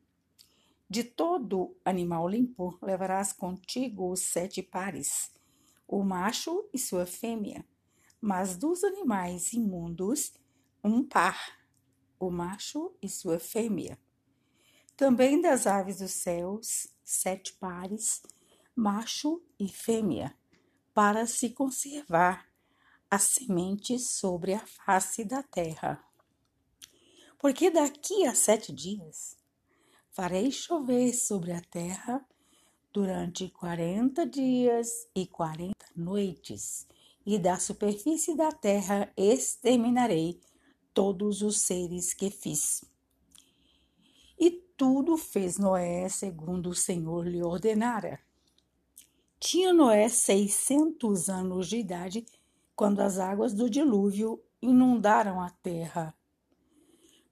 [0.90, 5.32] De todo animal limpo levarás contigo os sete pares,
[5.88, 7.64] o macho e sua fêmea,
[8.20, 10.34] mas dos animais imundos,
[10.84, 11.58] um par,
[12.18, 13.98] o macho e sua fêmea.
[14.98, 18.20] Também das aves dos céus, sete pares,
[18.80, 20.34] macho e fêmea,
[20.94, 22.46] para se conservar
[23.10, 26.02] a semente sobre a face da terra.
[27.38, 29.36] Porque daqui a sete dias
[30.10, 32.26] farei chover sobre a terra
[32.90, 36.86] durante quarenta dias e quarenta noites,
[37.26, 40.40] e da superfície da terra exterminarei
[40.94, 42.82] todos os seres que fiz.
[44.38, 48.18] E tudo fez Noé segundo o Senhor lhe ordenara.
[49.40, 52.24] Tinha Noé seiscentos anos de idade
[52.76, 56.14] quando as águas do dilúvio inundaram a terra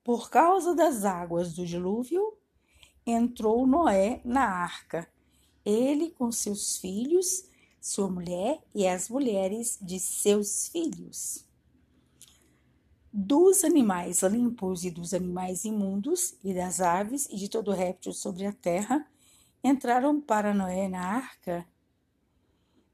[0.08, 2.32] por causa das águas do dilúvio,
[3.04, 5.06] entrou Noé na arca,
[5.62, 7.44] ele com seus filhos,
[7.78, 11.46] sua mulher e as mulheres de seus filhos.
[13.12, 18.46] Dos animais limpos e dos animais imundos, e das aves e de todo réptil sobre
[18.46, 19.06] a terra,
[19.62, 21.66] entraram para Noé na arca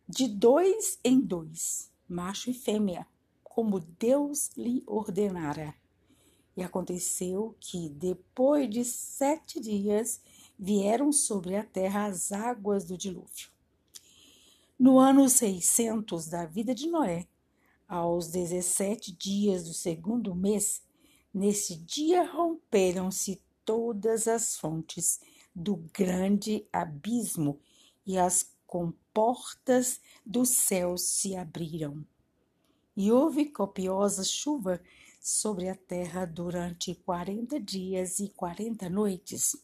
[0.09, 3.07] de dois em dois, macho e fêmea,
[3.43, 5.75] como Deus lhe ordenara.
[6.57, 10.21] E aconteceu que, depois de sete dias,
[10.59, 13.49] vieram sobre a terra as águas do dilúvio.
[14.79, 17.27] No ano 600 da vida de Noé,
[17.89, 20.83] aos 17 dias do segundo mês,
[21.33, 25.21] nesse dia romperam-se todas as fontes
[25.55, 27.59] do grande abismo
[28.07, 32.05] e as comportas do céu se abriram.
[32.97, 34.83] E houve copiosa chuva
[35.21, 39.55] sobre a terra durante quarenta dias e quarenta noites.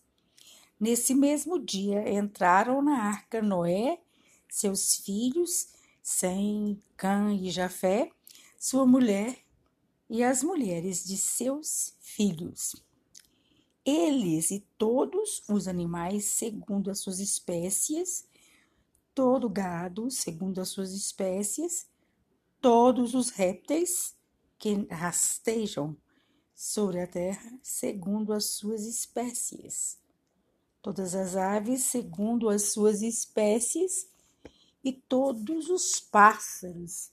[0.78, 4.00] Nesse mesmo dia entraram na arca Noé,
[4.48, 5.70] seus filhos,
[6.00, 8.12] Sem, Cã e Jafé,
[8.56, 9.36] sua mulher
[10.08, 12.76] e as mulheres de seus filhos.
[13.84, 18.29] Eles e todos os animais segundo as suas espécies,
[19.20, 21.86] todo gado segundo as suas espécies,
[22.58, 24.16] todos os répteis
[24.58, 25.94] que rastejam
[26.54, 29.98] sobre a terra segundo as suas espécies.
[30.80, 34.08] Todas as aves segundo as suas espécies,
[34.82, 37.12] e todos os pássaros,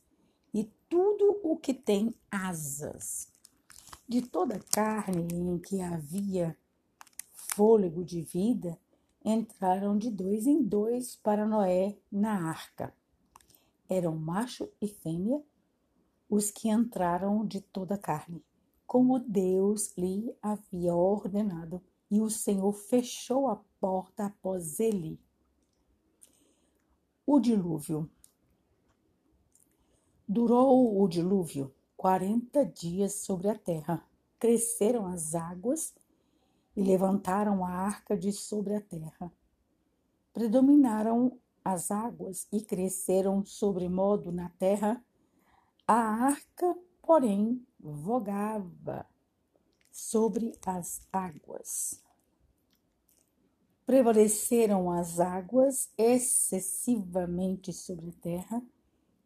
[0.54, 3.28] e tudo o que tem asas.
[4.08, 6.58] De toda carne em que havia
[7.34, 8.80] fôlego de vida,
[9.30, 12.94] entraram de dois em dois para Noé na arca.
[13.90, 15.44] Eram macho e fêmea,
[16.30, 18.42] os que entraram de toda a carne,
[18.86, 25.20] como Deus lhe havia ordenado, e o Senhor fechou a porta após ele.
[27.26, 28.10] O dilúvio.
[30.26, 34.06] Durou o dilúvio quarenta dias sobre a terra.
[34.40, 35.94] Cresceram as águas
[36.78, 39.34] e levantaram a arca de sobre a terra.
[40.32, 45.04] Predominaram as águas e cresceram sobremodo na terra
[45.88, 49.08] a arca, porém, vogava
[49.92, 52.00] sobre as águas.
[53.84, 58.62] Prevaleceram as águas excessivamente sobre a terra,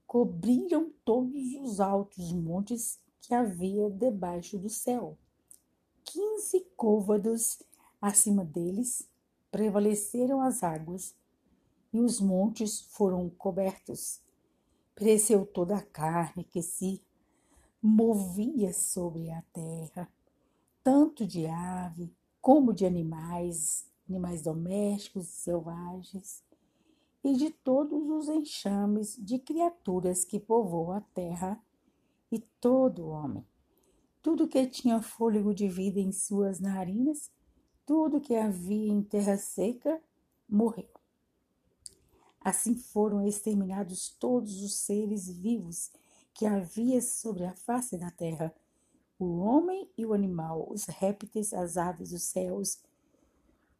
[0.07, 5.17] cobriram todos os altos montes que havia debaixo do céu.
[6.03, 7.61] Quinze côvados
[8.01, 9.07] acima deles
[9.51, 11.15] prevaleceram as águas,
[11.93, 14.21] e os montes foram cobertos
[15.01, 17.01] Pereceu toda a carne que se
[17.81, 20.07] movia sobre a terra,
[20.83, 26.43] tanto de ave como de animais, animais domésticos e selvagens,
[27.23, 31.59] e de todos os enxames de criaturas que povoam a terra,
[32.31, 33.43] e todo homem.
[34.21, 37.31] Tudo que tinha fôlego de vida em suas narinas,
[37.85, 40.01] tudo que havia em terra seca,
[40.47, 40.89] morreu.
[42.39, 45.91] Assim foram exterminados todos os seres vivos
[46.33, 48.53] que havia sobre a face da terra,
[49.19, 52.81] o homem e o animal, os répteis, as aves dos céus,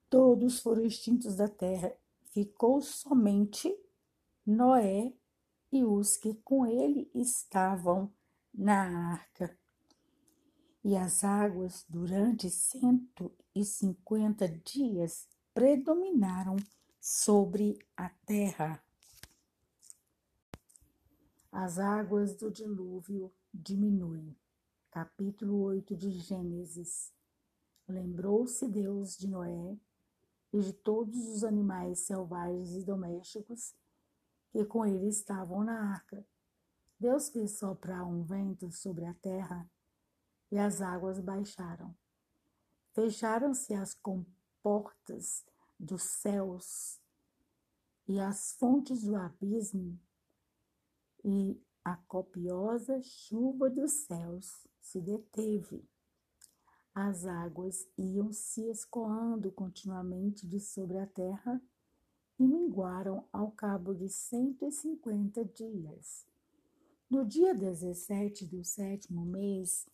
[0.09, 1.91] todos foram extintos da terra.
[2.31, 3.75] Ficou somente
[4.45, 5.13] Noé
[5.71, 8.11] e os que com ele estavam
[8.53, 9.57] na arca.
[10.83, 16.55] E as águas, durante cento e cinquenta dias, predominaram
[16.99, 18.83] sobre a terra.
[21.51, 24.35] As águas do dilúvio diminuem.
[24.89, 27.13] Capítulo 8 de Gênesis.
[27.87, 29.77] Lembrou-se Deus de Noé
[30.51, 33.75] e de todos os animais selvagens e domésticos
[34.49, 36.25] que com ele estavam na arca.
[36.99, 39.69] Deus fez soprar um vento sobre a terra
[40.51, 41.95] e as águas baixaram.
[42.93, 45.45] Fecharam-se as comportas
[45.79, 46.99] dos céus
[48.07, 49.97] e as fontes do abismo,
[51.23, 55.87] e a copiosa chuva dos céus se deteve.
[56.93, 61.61] As águas iam se escoando continuamente de sobre a terra
[62.37, 66.25] e minguaram ao cabo de cento e cinquenta dias.
[67.09, 69.87] No dia 17 do sétimo mês,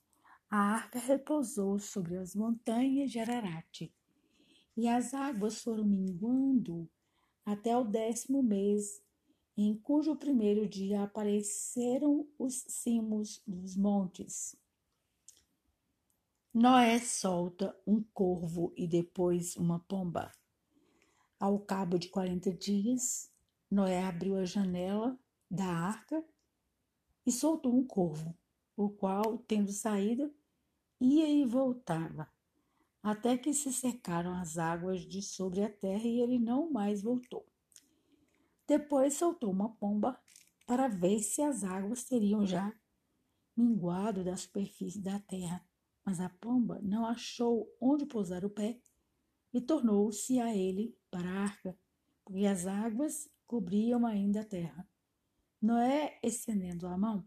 [0.49, 3.91] a arca repousou sobre as montanhas de Ararat,
[4.75, 6.89] e as águas foram minguando
[7.45, 9.01] até o décimo mês,
[9.57, 14.55] em cujo primeiro dia apareceram os cimos dos montes.
[16.53, 20.31] Noé solta um corvo e depois uma pomba.
[21.39, 23.31] Ao cabo de quarenta dias,
[23.69, 25.19] Noé abriu a janela
[25.49, 26.23] da arca
[27.25, 28.35] e soltou um corvo,
[28.75, 30.33] o qual, tendo saído,
[30.99, 32.27] ia e voltava,
[33.01, 37.45] até que se secaram as águas de sobre a terra e ele não mais voltou.
[38.67, 40.19] Depois soltou uma pomba
[40.65, 42.73] para ver se as águas teriam já
[43.55, 45.65] minguado da superfície da terra,
[46.05, 48.79] mas a pomba não achou onde pousar o pé
[49.53, 51.77] e tornou-se a ele para a arca,
[52.23, 54.87] porque as águas cobriam ainda a terra.
[55.61, 57.25] Noé, estendendo a mão,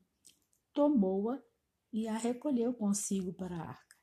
[0.72, 1.42] tomou-a
[1.92, 3.96] e a recolheu consigo para a arca.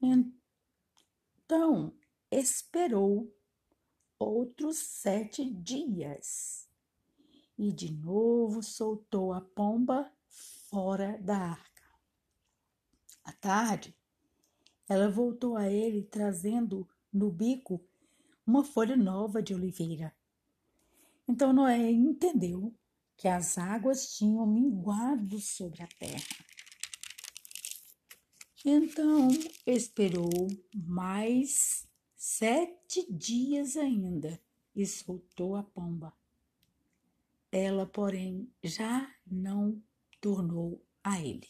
[0.00, 1.92] Então
[2.30, 3.34] esperou
[4.18, 6.68] outros sete dias
[7.58, 10.10] e de novo soltou a pomba
[10.70, 11.82] fora da arca.
[13.24, 13.96] À tarde,
[14.88, 17.80] ela voltou a ele trazendo no bico
[18.46, 20.14] uma folha nova de oliveira.
[21.28, 22.74] Então Noé entendeu
[23.16, 26.51] que as águas tinham minguado sobre a terra.
[28.64, 29.28] Então
[29.66, 30.30] esperou
[30.72, 34.40] mais sete dias ainda
[34.74, 36.12] e soltou a pomba.
[37.50, 39.82] Ela, porém, já não
[40.20, 41.48] tornou a ele.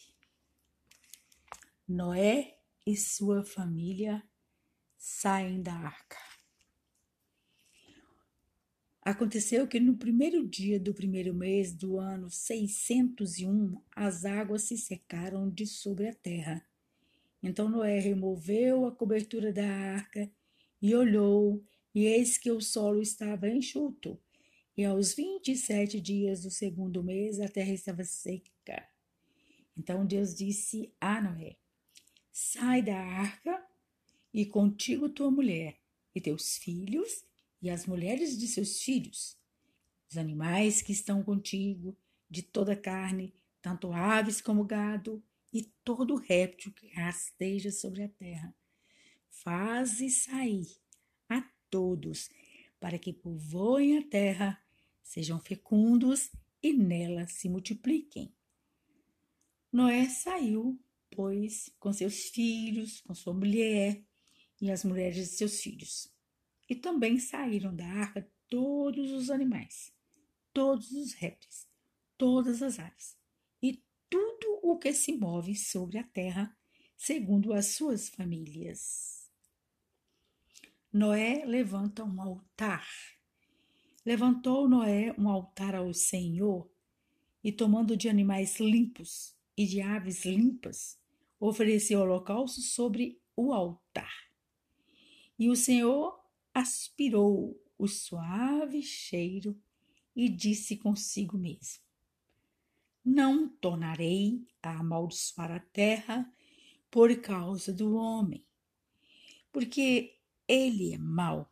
[1.86, 4.22] Noé e sua família
[4.96, 6.16] saem da arca.
[9.02, 15.50] Aconteceu que no primeiro dia do primeiro mês do ano 601, as águas se secaram
[15.50, 16.64] de sobre a terra.
[17.43, 20.30] Então Noé removeu a cobertura da arca
[20.80, 21.64] e olhou,
[21.95, 24.18] e eis que o solo estava enxuto.
[24.76, 28.88] E aos vinte e sete dias do segundo mês a terra estava seca.
[29.76, 31.57] Então Deus disse a Noé:
[32.32, 33.62] Sai da arca
[34.32, 35.76] e contigo tua mulher,
[36.14, 37.24] e teus filhos,
[37.61, 39.36] e as mulheres de seus filhos,
[40.11, 41.97] os animais que estão contigo,
[42.30, 45.22] de toda carne, tanto aves como gado,
[45.53, 48.55] e todo réptil que rasteja sobre a terra.
[49.28, 50.68] Faze sair
[51.28, 52.30] a todos,
[52.80, 54.62] para que povoem a terra,
[55.03, 56.30] sejam fecundos
[56.62, 58.34] e nela se multipliquem.
[59.70, 60.78] Noé saiu,
[61.11, 64.03] pois, com seus filhos, com sua mulher,
[64.61, 66.09] e as mulheres de seus filhos.
[66.68, 69.92] E também saíram da arca todos os animais,
[70.53, 71.66] todos os répteis,
[72.16, 73.16] todas as aves
[73.62, 76.56] e tudo o que se move sobre a terra,
[76.96, 79.28] segundo as suas famílias.
[80.92, 82.86] Noé levanta um altar.
[84.06, 86.70] Levantou Noé um altar ao Senhor
[87.42, 90.98] e, tomando de animais limpos e de aves limpas,
[91.40, 94.30] ofereceu holocausto sobre o altar.
[95.38, 96.22] E o Senhor
[96.54, 99.60] aspirou o suave cheiro
[100.14, 101.82] e disse consigo mesmo:
[103.05, 106.32] Não tornarei a amaldiçoar a terra
[106.90, 108.44] por causa do homem,
[109.50, 111.50] porque ele é mau.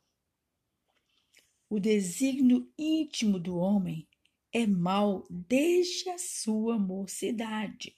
[1.69, 4.07] O desígnio íntimo do homem
[4.53, 7.97] é mau desde a sua mocidade.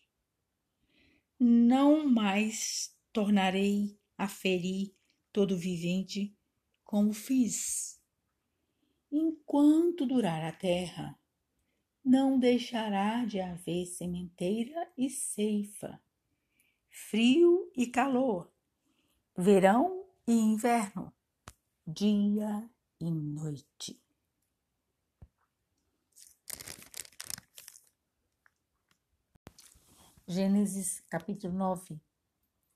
[1.39, 4.95] Não mais tornarei a ferir
[5.33, 6.37] todo vivente
[6.85, 8.01] como fiz.
[9.11, 11.19] Enquanto durar a terra,
[12.05, 16.01] não deixará de haver sementeira e ceifa,
[16.91, 18.51] frio e calor,
[19.37, 21.13] verão e inverno,
[21.87, 22.69] dia
[23.01, 24.01] e noite.
[30.27, 32.01] Gênesis capítulo 9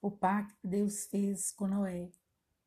[0.03, 2.11] O pacto que Deus fez com Noé.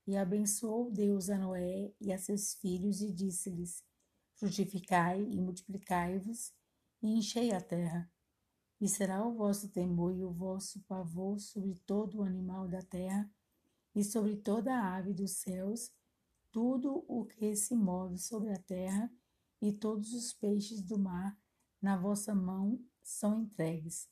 [0.08, 3.84] E abençoou Deus a Noé e a seus filhos e disse-lhes:
[4.40, 6.54] Frutificai e multiplicai-vos
[7.02, 8.10] e enchei a terra.
[8.80, 13.30] E será o vosso temor e o vosso pavor sobre todo o animal da terra
[13.94, 15.92] e sobre toda a ave dos céus,
[16.52, 19.12] tudo o que se move sobre a terra
[19.62, 21.38] e todos os peixes do mar
[21.82, 24.10] na vossa mão são entregues.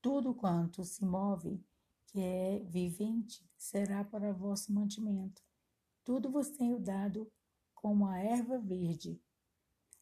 [0.00, 1.62] Tudo quanto se move,
[2.06, 5.42] que é vivente, será para vosso mantimento.
[6.02, 7.30] Tudo vos tenho dado
[7.74, 9.20] como a erva verde.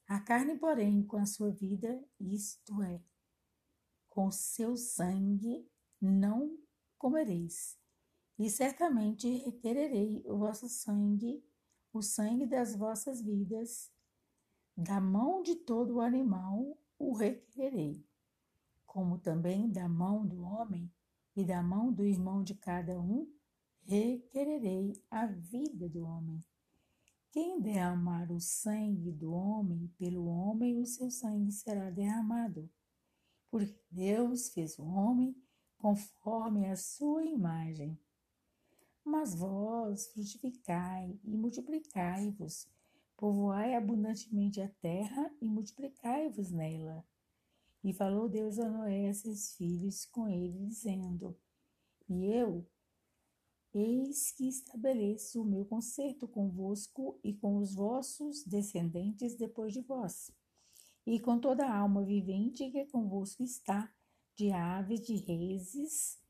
[0.09, 3.03] A carne, porém, com a sua vida, isto é,
[4.09, 6.59] com seu sangue, não
[6.97, 7.79] comereis.
[8.39, 11.45] E certamente requererei o vosso sangue,
[11.93, 13.93] o sangue das vossas vidas,
[14.75, 18.03] da mão de todo o animal o requererei,
[18.87, 20.91] como também da mão do homem
[21.37, 23.31] e da mão do irmão de cada um
[23.83, 26.43] requererei a vida do homem.
[27.41, 32.68] Quem derramar o sangue do homem, pelo homem o seu sangue será derramado.
[33.49, 35.41] Porque Deus fez o homem
[35.76, 37.97] conforme a sua imagem.
[39.05, 42.66] Mas vós frutificai e multiplicai-vos,
[43.16, 47.07] povoai abundantemente a terra e multiplicai-vos nela.
[47.84, 51.39] E falou Deus a Noé e a seus filhos com ele, dizendo:
[52.09, 52.66] E eu
[53.81, 60.33] Eis que estabeleço o meu concerto convosco e com os vossos descendentes depois de vós,
[61.07, 63.89] e com toda a alma vivente que convosco está,
[64.35, 66.20] de aves, de reses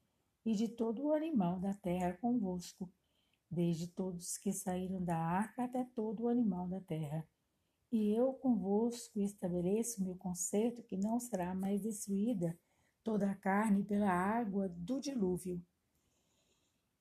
[0.45, 2.93] e de todo o animal da terra convosco,
[3.51, 7.27] desde todos que saíram da arca até todo o animal da terra.
[7.91, 12.59] E eu convosco estabeleço meu concerto que não será mais destruída
[13.03, 15.65] toda a carne pela água do dilúvio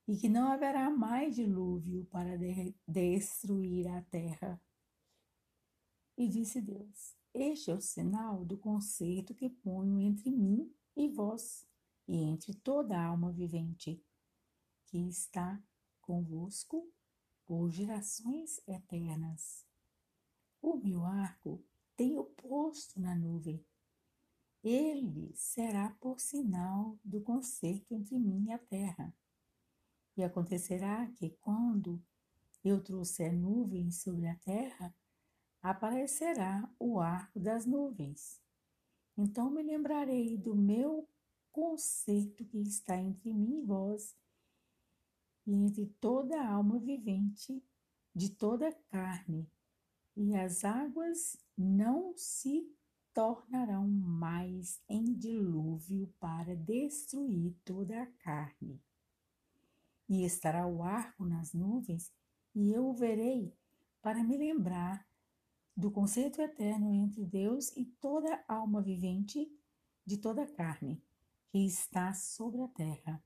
[0.08, 4.62] e que não haverá mais dilúvio para de destruir a terra.
[6.18, 11.68] E disse Deus: Este é o sinal do concerto que ponho entre mim e vós,
[12.08, 14.02] e entre toda alma vivente,
[14.86, 15.62] que está
[16.00, 16.90] convosco
[17.46, 19.66] por gerações eternas.
[20.62, 21.62] O meu arco
[21.98, 23.64] tenho posto na nuvem.
[24.64, 29.14] Ele será por sinal do concerto entre mim e a terra
[30.18, 32.04] e acontecerá que, quando
[32.64, 34.94] eu trouxer nuvens sobre a terra,
[35.62, 38.42] aparecerá o arco das nuvens.
[39.16, 41.08] Então me lembrarei do meu
[41.52, 44.18] concerto que está entre mim e vós,
[45.46, 47.64] e entre toda a alma vivente,
[48.14, 49.50] de toda a carne,
[50.16, 52.68] e as águas não se
[53.14, 58.82] tornarão mais em dilúvio para destruir toda a carne
[60.08, 62.12] e estará o arco nas nuvens,
[62.56, 63.54] e eu o verei,
[64.02, 65.06] para me lembrar
[65.76, 69.52] do conceito eterno entre Deus e toda alma vivente
[70.06, 71.04] de toda carne
[71.50, 73.24] que está sobre a terra.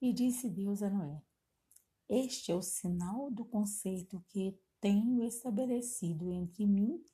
[0.00, 1.22] E disse Deus a Noé:
[2.08, 7.04] Este é o sinal do conceito que tenho estabelecido entre mim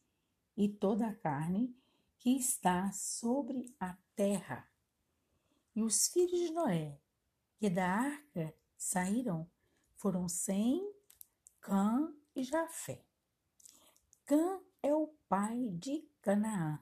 [0.57, 1.75] e toda a carne
[2.19, 4.69] que está sobre a terra.
[5.75, 6.99] E os filhos de Noé,
[7.59, 9.51] que da arca saíram
[9.97, 10.95] foram Sem,
[11.61, 13.05] Cã e Jafé.
[14.25, 16.79] Cã é o pai de Canaã.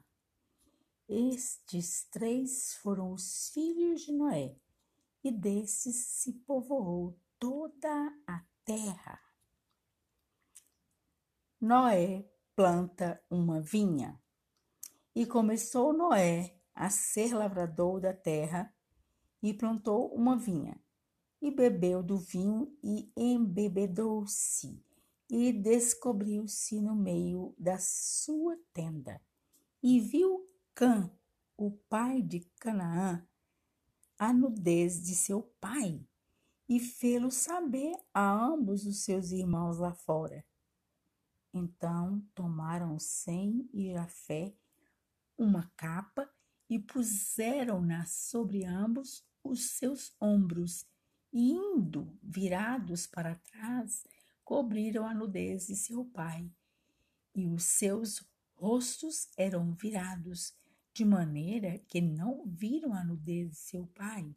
[1.09, 4.57] Estes três foram os filhos de Noé,
[5.23, 7.89] e desses se povoou toda
[8.27, 9.21] a terra.
[11.61, 14.21] Noé planta uma vinha.
[15.15, 18.75] E começou Noé a ser lavrador da terra
[19.43, 20.84] e plantou uma vinha
[21.41, 24.83] e bebeu do vinho e embebedou-se
[25.29, 29.21] e descobriu-se no meio da sua tenda.
[29.83, 31.11] E viu Cã,
[31.57, 33.27] o pai de Canaã,
[34.19, 36.07] a nudez de seu pai,
[36.69, 40.45] e fê-lo saber a ambos os seus irmãos lá fora.
[41.53, 44.55] Então tomaram Sem e Jafé
[45.37, 46.29] uma capa
[46.69, 50.87] e puseram-na sobre ambos os seus ombros
[51.35, 54.07] indo virados para trás,
[54.45, 56.49] cobriram a nudez de seu pai,
[57.35, 58.25] e os seus
[58.55, 60.55] rostos eram virados,
[60.93, 64.33] de maneira que não viram a nudez de seu pai.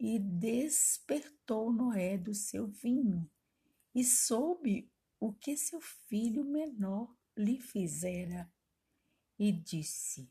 [0.00, 3.30] E despertou Noé do seu vinho,
[3.94, 8.50] e soube o que seu filho menor lhe fizera,
[9.38, 10.28] e disse: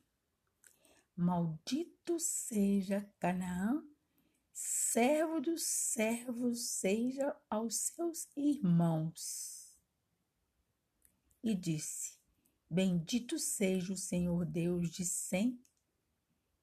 [1.16, 3.82] Maldito seja Canaã
[4.60, 9.80] servo dos servos seja aos seus irmãos.
[11.44, 12.18] E disse:
[12.68, 15.62] Bendito seja o Senhor Deus de Sem,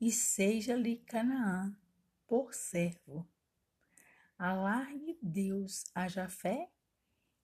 [0.00, 1.72] e seja-lhe Canaã
[2.26, 3.24] por servo.
[4.36, 6.68] Alargue Deus a Jafé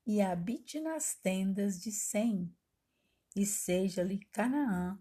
[0.04, 2.52] e habite nas tendas de Sem,
[3.36, 4.98] e seja-lhe Canaã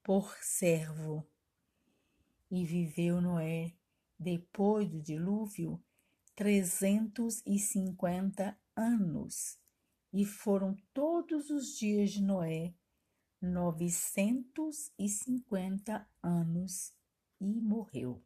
[0.00, 1.28] por servo.
[2.48, 3.74] E viveu Noé
[4.22, 5.82] depois do dilúvio,
[6.34, 9.58] 350 anos,
[10.12, 12.74] e foram todos os dias de Noé
[13.42, 16.94] 950 anos
[17.40, 18.22] e morreu.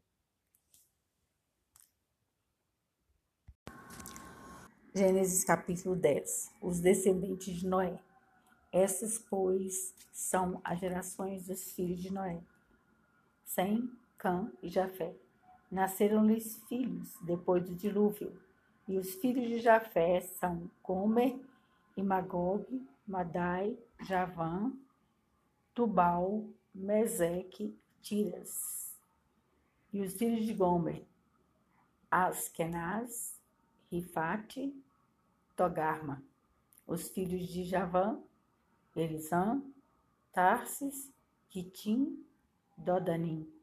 [4.94, 7.98] Gênesis capítulo 10 Os descendentes de Noé.
[8.70, 12.44] Essas, pois, são as gerações dos filhos de Noé:
[13.42, 15.16] Sem, Cã e Jafé.
[15.70, 18.40] Nasceram-lhes filhos depois do dilúvio,
[18.88, 21.40] e os filhos de Jafé são Gomer
[21.96, 24.72] e Madai, Javã,
[25.74, 26.44] Tubal,
[26.74, 28.94] Meseque, Tiras.
[29.92, 31.04] E os filhos de Gomer,
[32.10, 33.40] Askenaz,
[33.90, 34.74] Rifate,
[35.56, 36.22] Togarma.
[36.86, 38.20] Os filhos de Javã,
[38.94, 39.60] Elisã,
[40.32, 41.10] Tarsis,
[41.50, 42.24] Kitim,
[42.76, 43.55] Dodanim.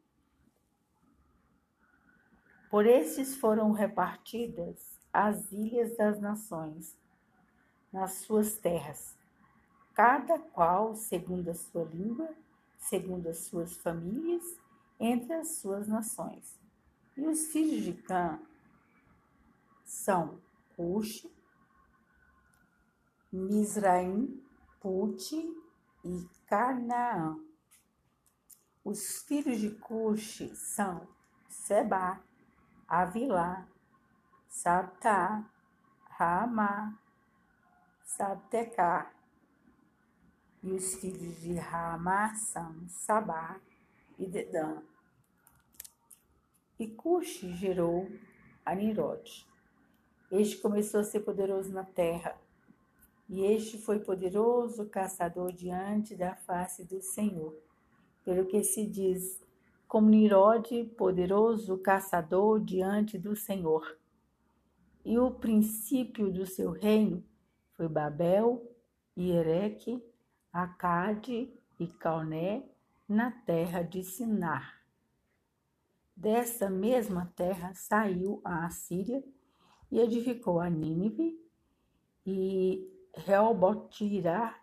[2.74, 6.98] Por estes foram repartidas as ilhas das nações
[7.92, 9.16] nas suas terras,
[9.94, 12.36] cada qual segundo a sua língua,
[12.80, 14.58] segundo as suas famílias,
[15.00, 16.60] entre as suas nações.
[17.16, 18.42] E os filhos de Cã
[19.86, 20.42] são
[20.76, 21.32] Cuxi,
[23.32, 24.44] Misraim,
[24.82, 25.48] Puti
[26.04, 27.38] e Canaã.
[28.84, 31.08] Os filhos de Cuxi são
[31.48, 32.20] Seba,
[32.96, 33.68] Avilá,
[34.48, 35.44] Sabta,
[36.12, 36.96] Ramá,
[38.06, 39.12] Sabtecá.
[40.62, 43.60] E os filhos de Ramá são Sabá
[44.20, 44.84] e Dedã.
[46.78, 48.08] E Cuxi gerou
[48.64, 49.44] a Nirode.
[50.30, 52.40] Este começou a ser poderoso na terra,
[53.28, 57.58] e este foi poderoso caçador diante da face do Senhor.
[58.24, 59.42] Pelo que se diz,
[59.94, 63.96] como Nirode, poderoso caçador diante do Senhor.
[65.06, 67.24] E o princípio do seu reino
[67.74, 68.76] foi Babel,
[69.16, 70.04] Ereque,
[70.52, 72.68] Acade e Calné,
[73.08, 74.84] na terra de Sinar.
[76.16, 79.24] Dessa mesma terra saiu a Assíria
[79.92, 81.40] e edificou a Nínive
[82.26, 84.60] e Reobotirá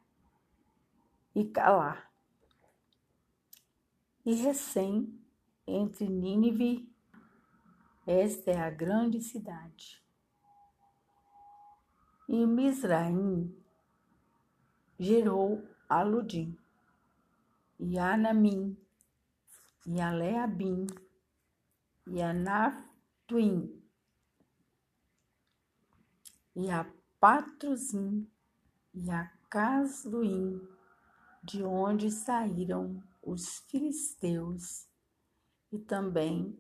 [1.37, 2.11] e Calá.
[4.27, 5.20] E recém
[5.71, 6.89] entre Nínive.
[8.07, 10.03] Esta é a grande cidade.
[12.29, 13.57] E Misraim
[14.99, 16.57] gerou a Ludim,
[17.79, 18.77] e Anamim,
[19.87, 20.87] e a Leabim,
[22.07, 23.83] e a Naftuim,
[26.55, 26.85] e a
[27.19, 28.29] Patruzim,
[28.95, 30.61] e a Casluim,
[31.43, 34.90] de onde saíram os filisteus
[35.73, 36.59] e também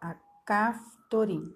[0.00, 1.52] a Caftorim.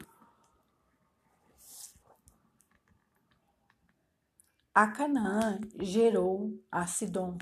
[4.74, 7.36] A Canaã gerou a Sidom,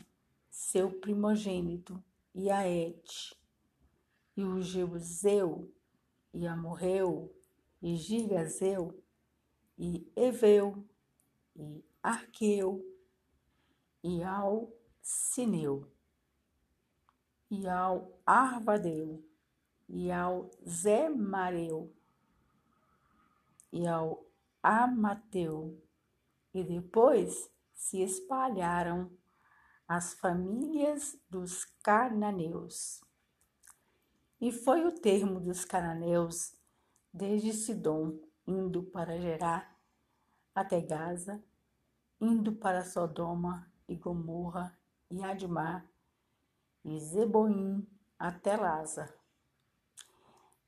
[0.51, 2.03] seu primogênito,
[2.35, 3.37] e a Et,
[4.37, 5.73] e o Jebuseu,
[6.33, 7.35] e Amorreu,
[7.83, 9.03] e Girgazeu,
[9.79, 10.87] e Eveu,
[11.55, 12.83] e Arqueu,
[14.03, 15.96] e Al-Sineu
[17.51, 19.25] e ao Arvadeu,
[19.89, 21.93] e ao Zemareu,
[23.73, 24.25] e ao
[24.63, 25.81] Amateu,
[26.53, 29.11] e depois se espalharam
[29.87, 33.05] as famílias dos cananeus.
[34.41, 36.57] E foi o termo dos cananeus
[37.13, 39.73] desde Sidom, indo para Gerá,
[40.55, 41.43] até Gaza,
[42.21, 44.77] indo para Sodoma e Gomorra
[45.11, 45.87] e Admar,
[46.87, 47.85] e Zeboim
[48.17, 49.13] até Laza.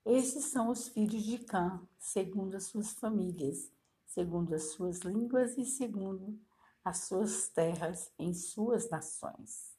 [0.05, 3.71] Estes são os filhos de Cã, segundo as suas famílias,
[4.05, 6.37] segundo as suas línguas e segundo
[6.85, 9.79] as suas terras em suas nações.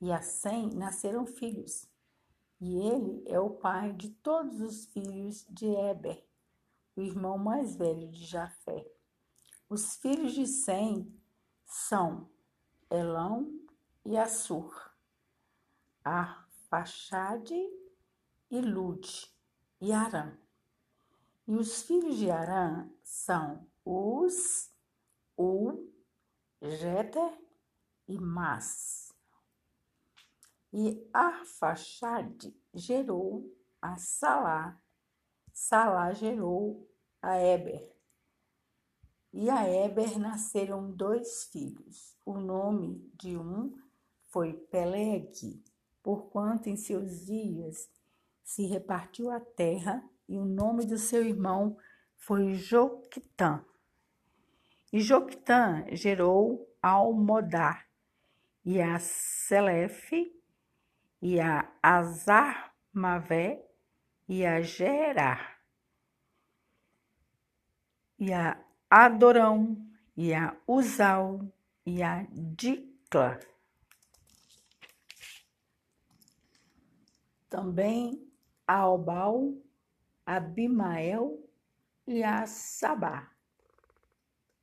[0.00, 1.88] E assim nasceram filhos.
[2.60, 6.24] E ele é o pai de todos os filhos de Eber,
[6.94, 8.86] o irmão mais velho de Jafé.
[9.68, 11.12] Os filhos de Sem
[11.66, 12.30] são
[12.88, 13.60] Elão
[14.04, 14.91] e Assur,
[16.04, 17.54] Arfaxade
[18.50, 19.30] e Lude
[19.80, 20.36] e Arã.
[21.46, 24.72] E os filhos de Arã são Uz,
[25.36, 25.92] U,
[26.60, 27.38] Jeter
[28.08, 29.14] e Mas.
[30.72, 34.80] E Arfaxade gerou a Salá,
[35.52, 36.88] Salá gerou
[37.20, 37.94] a Eber.
[39.32, 42.16] E a Eber nasceram dois filhos.
[42.24, 43.76] O nome de um
[44.26, 45.62] foi Peleg,
[46.02, 47.88] porquanto em seus dias
[48.42, 51.76] se repartiu a terra, e o nome do seu irmão
[52.16, 53.64] foi Joquitã.
[54.92, 57.88] E Joquitã gerou Almodar,
[58.64, 60.32] e a Selefe,
[61.20, 63.64] e a Azarmavé,
[64.28, 65.60] e a Gerar,
[68.18, 69.76] e a Adorão,
[70.16, 71.40] e a Uzal,
[71.84, 73.51] e a Dicla.
[77.52, 78.32] Também
[78.66, 79.54] a Albal,
[80.24, 81.46] a Bimael
[82.06, 83.30] e a Sabá,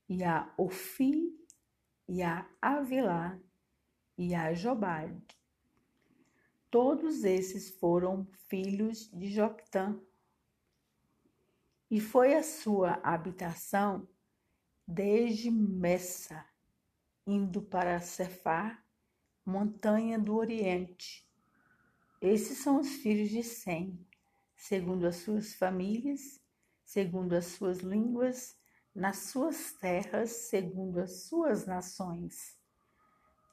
[0.09, 1.39] e a Ofi,
[2.07, 3.39] e a Avilá,
[4.17, 5.23] e a Jobade.
[6.71, 10.01] Todos esses foram filhos de Joctã.
[11.91, 14.09] E foi a sua habitação
[14.87, 16.43] desde Messa,
[17.27, 18.83] indo para Cefar,
[19.45, 21.28] montanha do Oriente,
[22.21, 24.05] esses são os filhos de Sem,
[24.55, 26.41] segundo as suas famílias,
[26.83, 28.57] segundo as suas línguas,
[28.93, 32.57] nas suas terras, segundo as suas nações.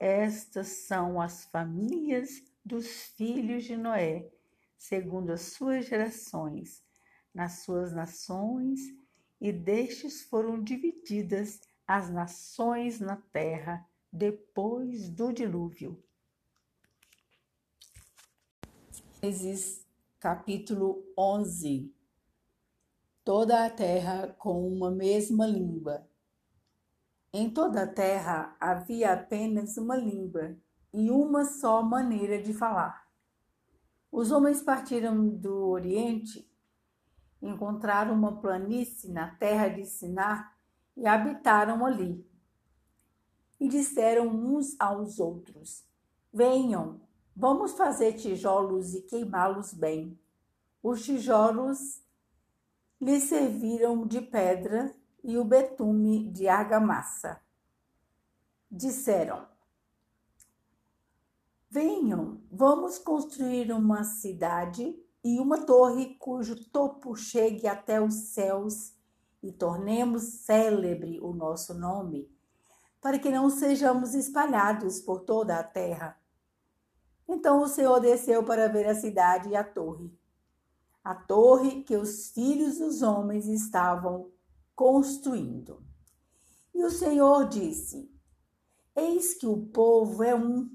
[0.00, 4.28] Estas são as famílias dos filhos de Noé,
[4.76, 6.82] segundo as suas gerações,
[7.32, 8.80] nas suas nações,
[9.40, 16.02] e destes foram divididas as nações na terra depois do dilúvio.
[19.26, 19.84] Gênesis
[20.20, 21.92] capítulo 11
[23.24, 26.06] Toda a terra com uma mesma língua.
[27.32, 30.56] Em toda a terra havia apenas uma língua
[30.92, 33.08] e uma só maneira de falar.
[34.12, 36.48] Os homens partiram do Oriente,
[37.42, 40.56] encontraram uma planície na terra de Sinar
[40.96, 42.24] e habitaram ali.
[43.58, 45.84] E disseram uns aos outros:
[46.32, 47.00] Venham,
[47.38, 50.18] Vamos fazer tijolos e queimá-los bem.
[50.82, 52.00] Os tijolos
[52.98, 57.38] lhe serviram de pedra e o betume de argamassa.
[58.70, 59.46] Disseram:
[61.68, 68.94] Venham, vamos construir uma cidade e uma torre cujo topo chegue até os céus
[69.42, 72.34] e tornemos célebre o nosso nome,
[72.98, 76.18] para que não sejamos espalhados por toda a terra.
[77.28, 80.12] Então o Senhor desceu para ver a cidade e a torre.
[81.02, 84.30] A torre que os filhos dos homens estavam
[84.74, 85.82] construindo.
[86.74, 88.10] E o Senhor disse:
[88.94, 90.70] Eis que o povo é um,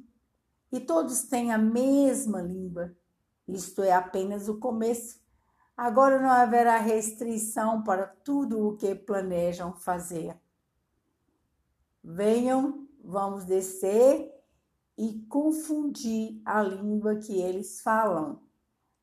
[0.71, 2.95] e todos têm a mesma língua.
[3.47, 5.19] Isto é apenas o começo.
[5.75, 10.37] Agora não haverá restrição para tudo o que planejam fazer.
[12.03, 14.40] Venham, vamos descer
[14.97, 18.41] e confundir a língua que eles falam,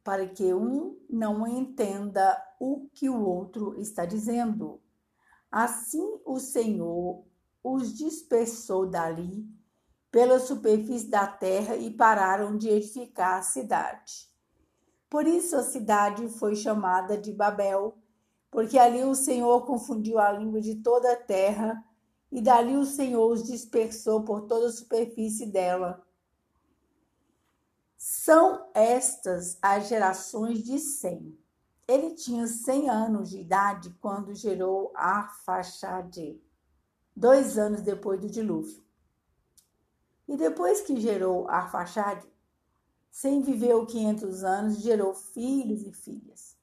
[0.05, 4.80] para que um não entenda o que o outro está dizendo.
[5.51, 7.24] Assim o Senhor
[7.62, 9.47] os dispersou dali
[10.11, 14.28] pela superfície da terra e pararam de edificar a cidade.
[15.11, 17.97] Por isso a cidade foi chamada de Babel,
[18.51, 21.82] porque ali o Senhor confundiu a língua de toda a terra
[22.31, 26.07] e dali o Senhor os dispersou por toda a superfície dela.
[27.97, 31.37] São estas as gerações de Sem.
[31.87, 36.41] Ele tinha 100 anos de idade quando gerou Arfaxade,
[37.16, 38.85] dois anos depois do dilúvio.
[40.29, 42.31] E depois que gerou Arfaxade,
[43.11, 46.57] Sem viveu 500 anos e gerou filhos e filhas.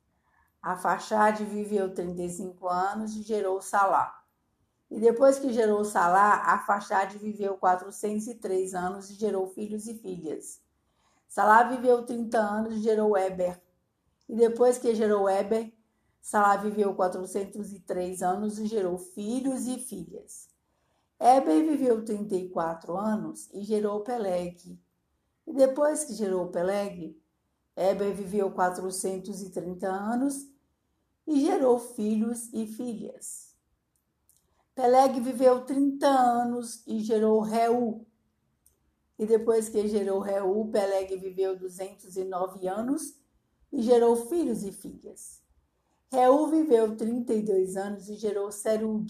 [0.61, 4.24] Arfaxade viveu 35 anos e gerou Salá.
[4.90, 10.62] E depois que gerou Salá, Arfaxade viveu 403 anos e gerou filhos e filhas.
[11.28, 13.62] Salá viveu 30 anos e gerou Eber.
[14.30, 15.74] E depois que gerou Eber,
[16.22, 20.48] Salá viveu 403 anos e gerou filhos e filhas.
[21.20, 24.80] Eber viveu 34 anos e gerou Peleg.
[25.48, 27.22] E depois que gerou Peleg,
[27.76, 30.48] Eber viveu 430 anos
[31.28, 33.45] e gerou filhos e filhas.
[34.76, 38.05] Peleg viveu 30 anos e gerou Reu.
[39.17, 43.17] E depois que gerou Reu, Peleg viveu 209 anos
[43.71, 45.41] e gerou filhos e filhas.
[46.11, 49.09] Reu viveu 32 anos e gerou Serug.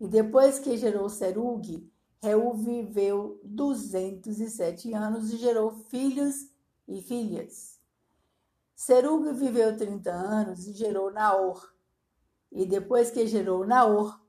[0.00, 1.90] E depois que gerou Serug,
[2.22, 6.48] Reu viveu 207 anos e gerou filhos
[6.86, 7.80] e filhas.
[8.76, 11.74] Serug viveu 30 anos e gerou Naor.
[12.52, 14.20] E depois que gerou Naor,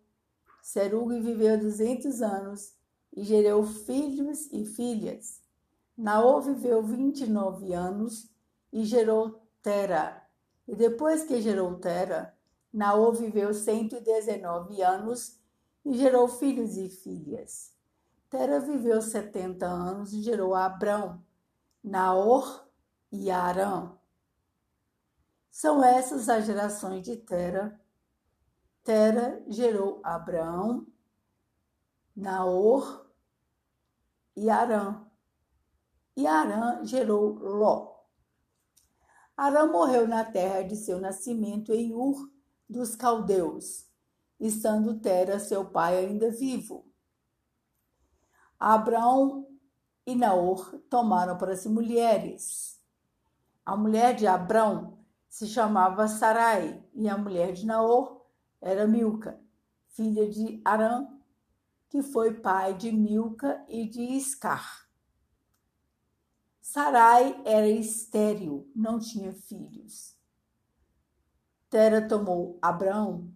[0.62, 2.74] Serug viveu 200 anos
[3.14, 5.42] e gerou filhos e filhas.
[5.98, 8.30] Naor viveu 29 anos
[8.72, 10.26] e gerou Tera.
[10.68, 12.36] E depois que gerou Tera,
[12.72, 15.40] Naor viveu 119 anos
[15.84, 17.74] e gerou filhos e filhas.
[18.30, 21.22] Tera viveu 70 anos e gerou Abrão,
[21.84, 22.66] Naor
[23.12, 23.92] e Arã.
[25.50, 27.81] São essas as gerações de Tera.
[28.84, 30.88] Tera gerou Abraão,
[32.16, 33.12] Naor
[34.36, 35.06] e Arã.
[36.16, 37.92] E Arã gerou Ló.
[39.38, 42.32] Arã morreu na terra de seu nascimento em Ur
[42.68, 43.88] dos Caldeus,
[44.40, 46.92] estando Tera, seu pai, ainda vivo.
[48.60, 49.48] Abraão
[50.06, 52.80] e Naor tomaram para si mulheres.
[53.64, 58.21] A mulher de Abrão se chamava Sarai e a mulher de Naor
[58.62, 59.42] era Milca,
[59.88, 61.08] filha de Arã,
[61.90, 64.88] que foi pai de Milca e de Iscar.
[66.62, 70.16] Sarai era estéril, não tinha filhos.
[71.70, 73.34] Tera tomou Abraão,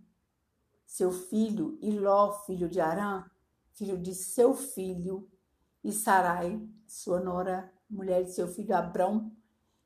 [0.85, 3.25] seu filho, e Ló, filho de Arã,
[3.73, 5.29] filho de seu filho,
[5.83, 9.31] e Sarai, sua nora, mulher de seu filho Abrão,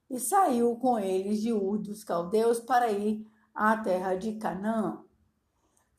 [0.09, 5.03] e saiu com eles de Ur dos Caldeus para ir à terra de Canaã.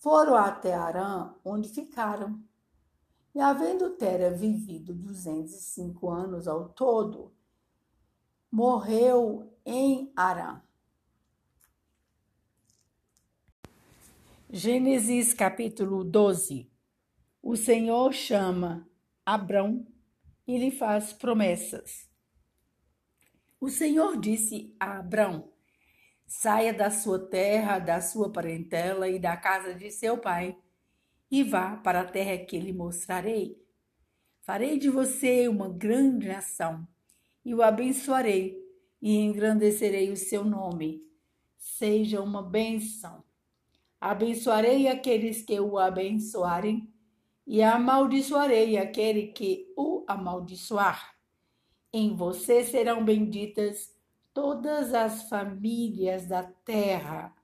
[0.00, 2.42] Foram até Arã, onde ficaram.
[3.34, 7.34] E havendo Tera vivido duzentos e cinco anos ao todo,
[8.50, 10.62] morreu em Arã.
[14.48, 16.66] Gênesis capítulo 12
[17.42, 18.88] O Senhor chama
[19.24, 19.86] Abrão
[20.46, 22.08] e lhe faz promessas.
[23.60, 25.49] O Senhor disse a Abrão:
[26.32, 30.56] Saia da sua terra, da sua parentela e da casa de seu pai,
[31.28, 33.60] e vá para a terra que lhe mostrarei.
[34.42, 36.86] Farei de você uma grande nação
[37.44, 38.64] e o abençoarei
[39.02, 41.02] e engrandecerei o seu nome.
[41.58, 43.24] Seja uma bênção.
[44.00, 46.94] Abençoarei aqueles que o abençoarem
[47.44, 51.12] e amaldiçoarei aquele que o amaldiçoar.
[51.92, 53.99] Em você serão benditas
[54.32, 57.34] todas as famílias da terra.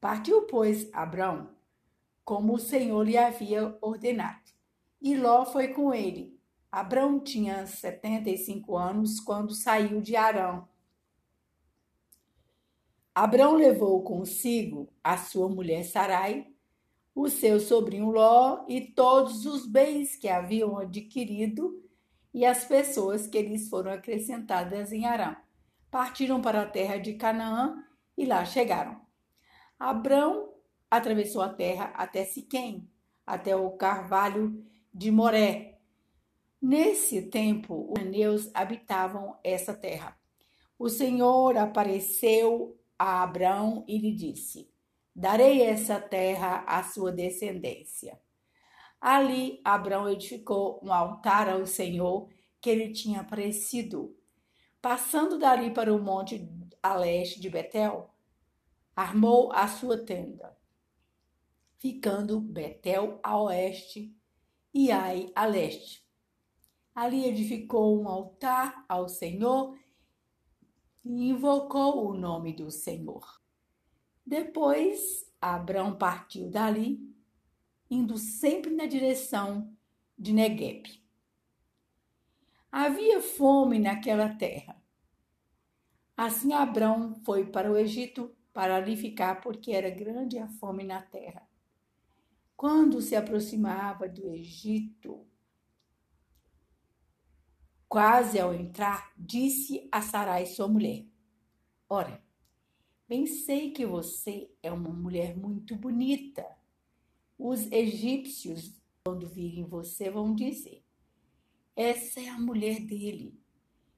[0.00, 1.50] Partiu, pois, Abrão,
[2.24, 4.50] como o Senhor lhe havia ordenado,
[5.00, 6.38] e Ló foi com ele.
[6.70, 10.68] Abrão tinha 75 anos quando saiu de Arão.
[13.12, 16.46] Abrão levou consigo a sua mulher Sarai,
[17.14, 21.89] o seu sobrinho Ló e todos os bens que haviam adquirido
[22.32, 25.36] e as pessoas que lhes foram acrescentadas em Arão.
[25.90, 27.84] Partiram para a terra de Canaã
[28.16, 29.00] e lá chegaram.
[29.78, 30.52] Abrão
[30.90, 32.88] atravessou a terra até Siquém,
[33.26, 35.70] até o carvalho de Moré,
[36.60, 40.14] Nesse tempo, os cananeus habitavam essa terra.
[40.78, 44.70] O Senhor apareceu a Abraão e lhe disse:
[45.16, 48.20] Darei essa terra à sua descendência.
[49.00, 52.28] Ali, Abraão edificou um altar ao Senhor
[52.60, 54.14] que lhe tinha aparecido.
[54.82, 56.46] Passando dali para o monte
[56.82, 58.10] a leste de Betel,
[58.94, 60.56] armou a sua tenda,
[61.78, 64.14] ficando Betel a oeste
[64.72, 66.06] e Ai a leste.
[66.94, 69.78] Ali edificou um altar ao Senhor
[71.04, 73.40] e invocou o nome do Senhor.
[74.24, 77.09] Depois, Abraão partiu dali,
[77.90, 79.76] indo sempre na direção
[80.16, 81.02] de Negueb.
[82.70, 84.80] Havia fome naquela terra.
[86.16, 91.02] Assim Abraão foi para o Egito para ali ficar, porque era grande a fome na
[91.02, 91.48] terra.
[92.56, 95.26] Quando se aproximava do Egito,
[97.88, 101.04] Quase ao entrar, disse a Sarai, sua mulher:
[101.88, 102.22] Ora,
[103.10, 106.46] Bem sei que você é uma mulher muito bonita.
[107.42, 110.84] Os egípcios, quando virem você, vão dizer:
[111.74, 113.34] essa é a mulher dele.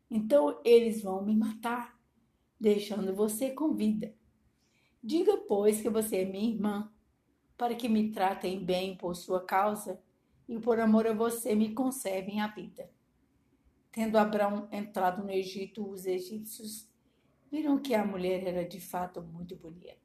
[0.08, 2.00] Então eles vão me matar,
[2.60, 4.14] deixando você com vida.
[5.02, 6.92] Diga, pois, que você é minha irmã,
[7.58, 10.00] para que me tratem bem por sua causa
[10.48, 12.88] e por amor a você me conservem a vida.
[13.90, 16.88] Tendo Abraão entrado no Egito, os egípcios
[17.50, 20.01] viram que a mulher era de fato muito bonita.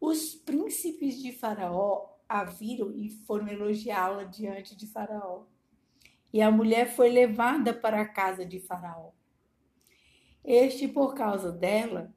[0.00, 5.44] Os príncipes de Faraó a viram e foram elogiá-la diante de Faraó.
[6.32, 9.10] E a mulher foi levada para a casa de Faraó.
[10.44, 12.14] Este, por causa dela,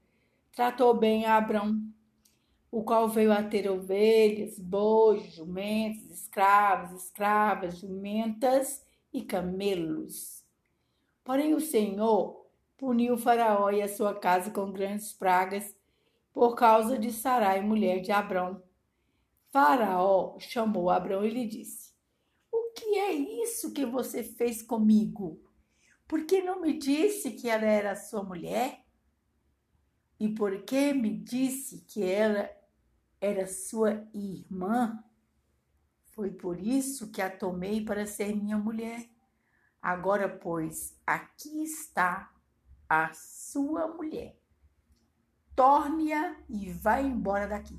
[0.53, 1.81] tratou bem a Abrão,
[2.69, 10.45] o qual veio a ter ovelhas, bois, jumentos, escravos, escravas, jumentas e camelos.
[11.23, 12.45] Porém, o Senhor
[12.77, 15.75] puniu Faraó e a sua casa com grandes pragas
[16.33, 18.63] por causa de Sarai, mulher de Abrão.
[19.51, 21.91] Faraó chamou Abrão e lhe disse:
[22.51, 25.41] o que é isso que você fez comigo?
[26.07, 28.85] Por que não me disse que ela era sua mulher?
[30.19, 32.49] E por que me disse que ela
[33.19, 35.03] era sua irmã?
[36.11, 39.09] Foi por isso que a tomei para ser minha mulher.
[39.81, 42.33] Agora, pois, aqui está
[42.87, 44.40] a sua mulher.
[45.55, 47.77] Torne-a e vá embora daqui.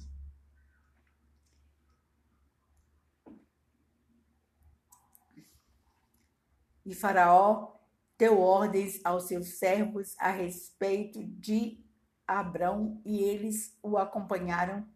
[6.84, 7.76] E Faraó
[8.18, 11.82] deu ordens aos seus servos a respeito de
[12.26, 14.88] Abrão, e eles o acompanharam,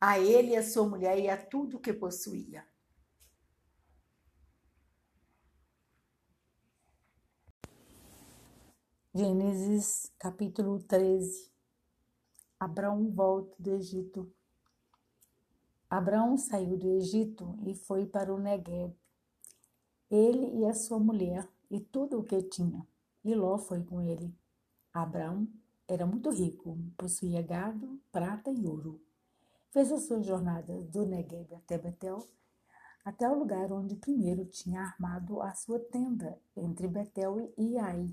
[0.00, 2.66] a ele, a sua mulher e a tudo o que possuía.
[9.14, 11.50] Gênesis capítulo 13
[12.58, 14.30] Abrão volta do Egito.
[15.88, 18.94] Abrão saiu do Egito e foi para o Negueb
[20.10, 22.86] ele e a sua mulher e tudo o que tinha.
[23.22, 24.34] E Ló foi com ele.
[24.92, 25.46] Abraão
[25.86, 29.00] era muito rico, possuía gado, prata e ouro.
[29.70, 32.26] Fez a sua jornada do Negueb até Betel,
[33.04, 38.08] até o lugar onde primeiro tinha armado a sua tenda, entre Betel e Ai,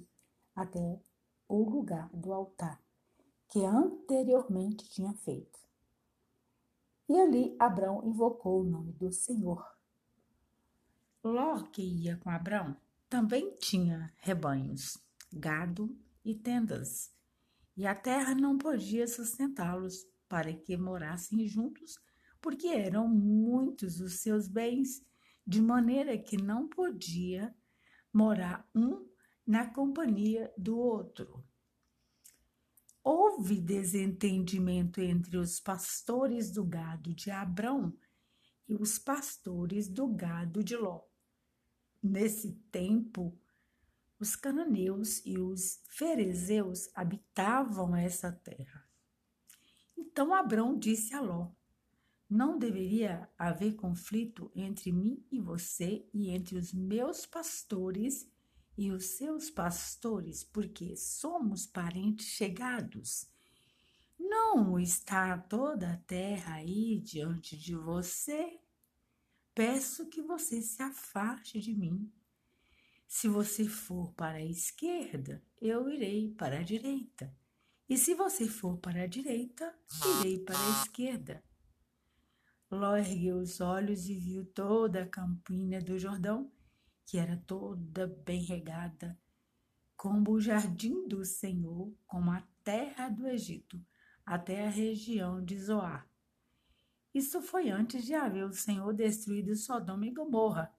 [0.54, 1.00] até
[1.48, 2.82] o lugar do altar,
[3.50, 5.60] que anteriormente tinha feito.
[7.08, 9.64] E ali Abraão invocou o nome do Senhor.
[11.24, 12.76] Ló, que ia com Abraão,
[13.10, 14.98] também tinha rebanhos,
[15.32, 17.14] gado e tendas,
[17.78, 22.00] e a terra não podia sustentá-los para que morassem juntos,
[22.42, 25.06] porque eram muitos os seus bens,
[25.46, 27.56] de maneira que não podia
[28.12, 29.08] morar um
[29.46, 31.45] na companhia do outro.
[33.08, 37.96] Houve desentendimento entre os pastores do gado de Abrão
[38.68, 41.04] e os pastores do gado de Ló.
[42.02, 43.38] Nesse tempo,
[44.20, 48.90] os cananeus e os ferezeus habitavam essa terra.
[49.96, 51.52] Então Abrão disse a Ló:
[52.28, 58.28] Não deveria haver conflito entre mim e você e entre os meus pastores
[58.78, 63.28] e os seus pastores, porque somos parentes chegados.
[64.20, 68.60] Não está toda a terra aí diante de você?
[69.56, 72.12] peço que você se afaste de mim.
[73.08, 77.34] Se você for para a esquerda, eu irei para a direita.
[77.88, 79.74] E se você for para a direita,
[80.20, 81.42] irei para a esquerda.
[82.70, 86.52] Ló ergueu os olhos e viu toda a campina do Jordão,
[87.06, 89.18] que era toda bem regada,
[89.96, 93.80] como o jardim do Senhor, como a terra do Egito,
[94.26, 96.10] até a região de Zoar.
[97.14, 100.74] Isso foi antes de haver o Senhor destruído Sodoma e Gomorra.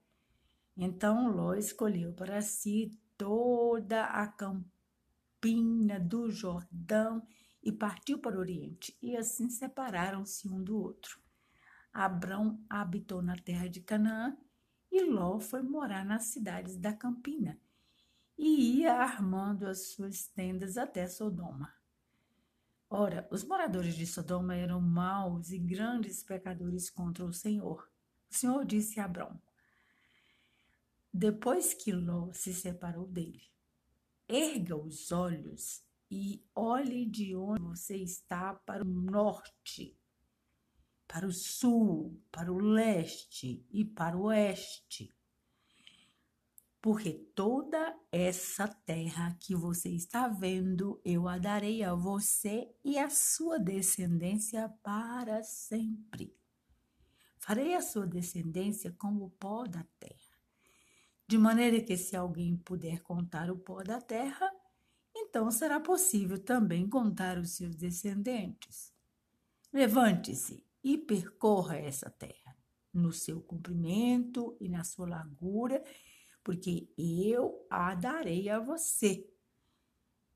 [0.75, 7.25] Então Ló escolheu para si toda a campina do Jordão
[7.63, 11.19] e partiu para o Oriente, e assim separaram-se um do outro.
[11.91, 14.37] Abrão habitou na terra de Canaã
[14.91, 17.59] e Ló foi morar nas cidades da campina
[18.37, 21.73] e ia armando as suas tendas até Sodoma.
[22.89, 27.89] Ora, os moradores de Sodoma eram maus e grandes pecadores contra o Senhor.
[28.29, 29.41] O Senhor disse a Abrão,
[31.13, 33.41] depois que Ló se separou dele,
[34.27, 39.97] erga os olhos e olhe de onde você está para o norte,
[41.07, 45.13] para o sul, para o leste e para o oeste.
[46.79, 53.09] porque toda essa terra que você está vendo, eu a darei a você e a
[53.09, 56.33] sua descendência para sempre.
[57.39, 60.37] Farei a sua descendência como o pó da terra,
[61.27, 64.49] de maneira que se alguém puder contar o pó da terra,
[65.13, 68.93] então será possível também contar os seus descendentes.
[69.73, 72.55] Levante-se e percorra essa terra,
[72.93, 75.83] no seu comprimento e na sua largura,
[76.43, 79.29] porque eu a darei a você.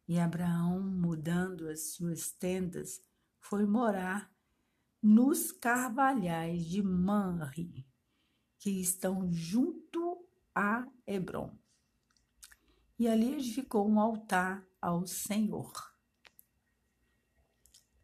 [0.07, 3.01] E Abraão, mudando as suas tendas,
[3.39, 4.31] foi morar
[5.01, 7.87] nos carvalhais de Manri,
[8.59, 10.23] que estão junto
[10.53, 11.57] a Hebron.
[12.99, 15.90] E ali edificou um altar ao Senhor.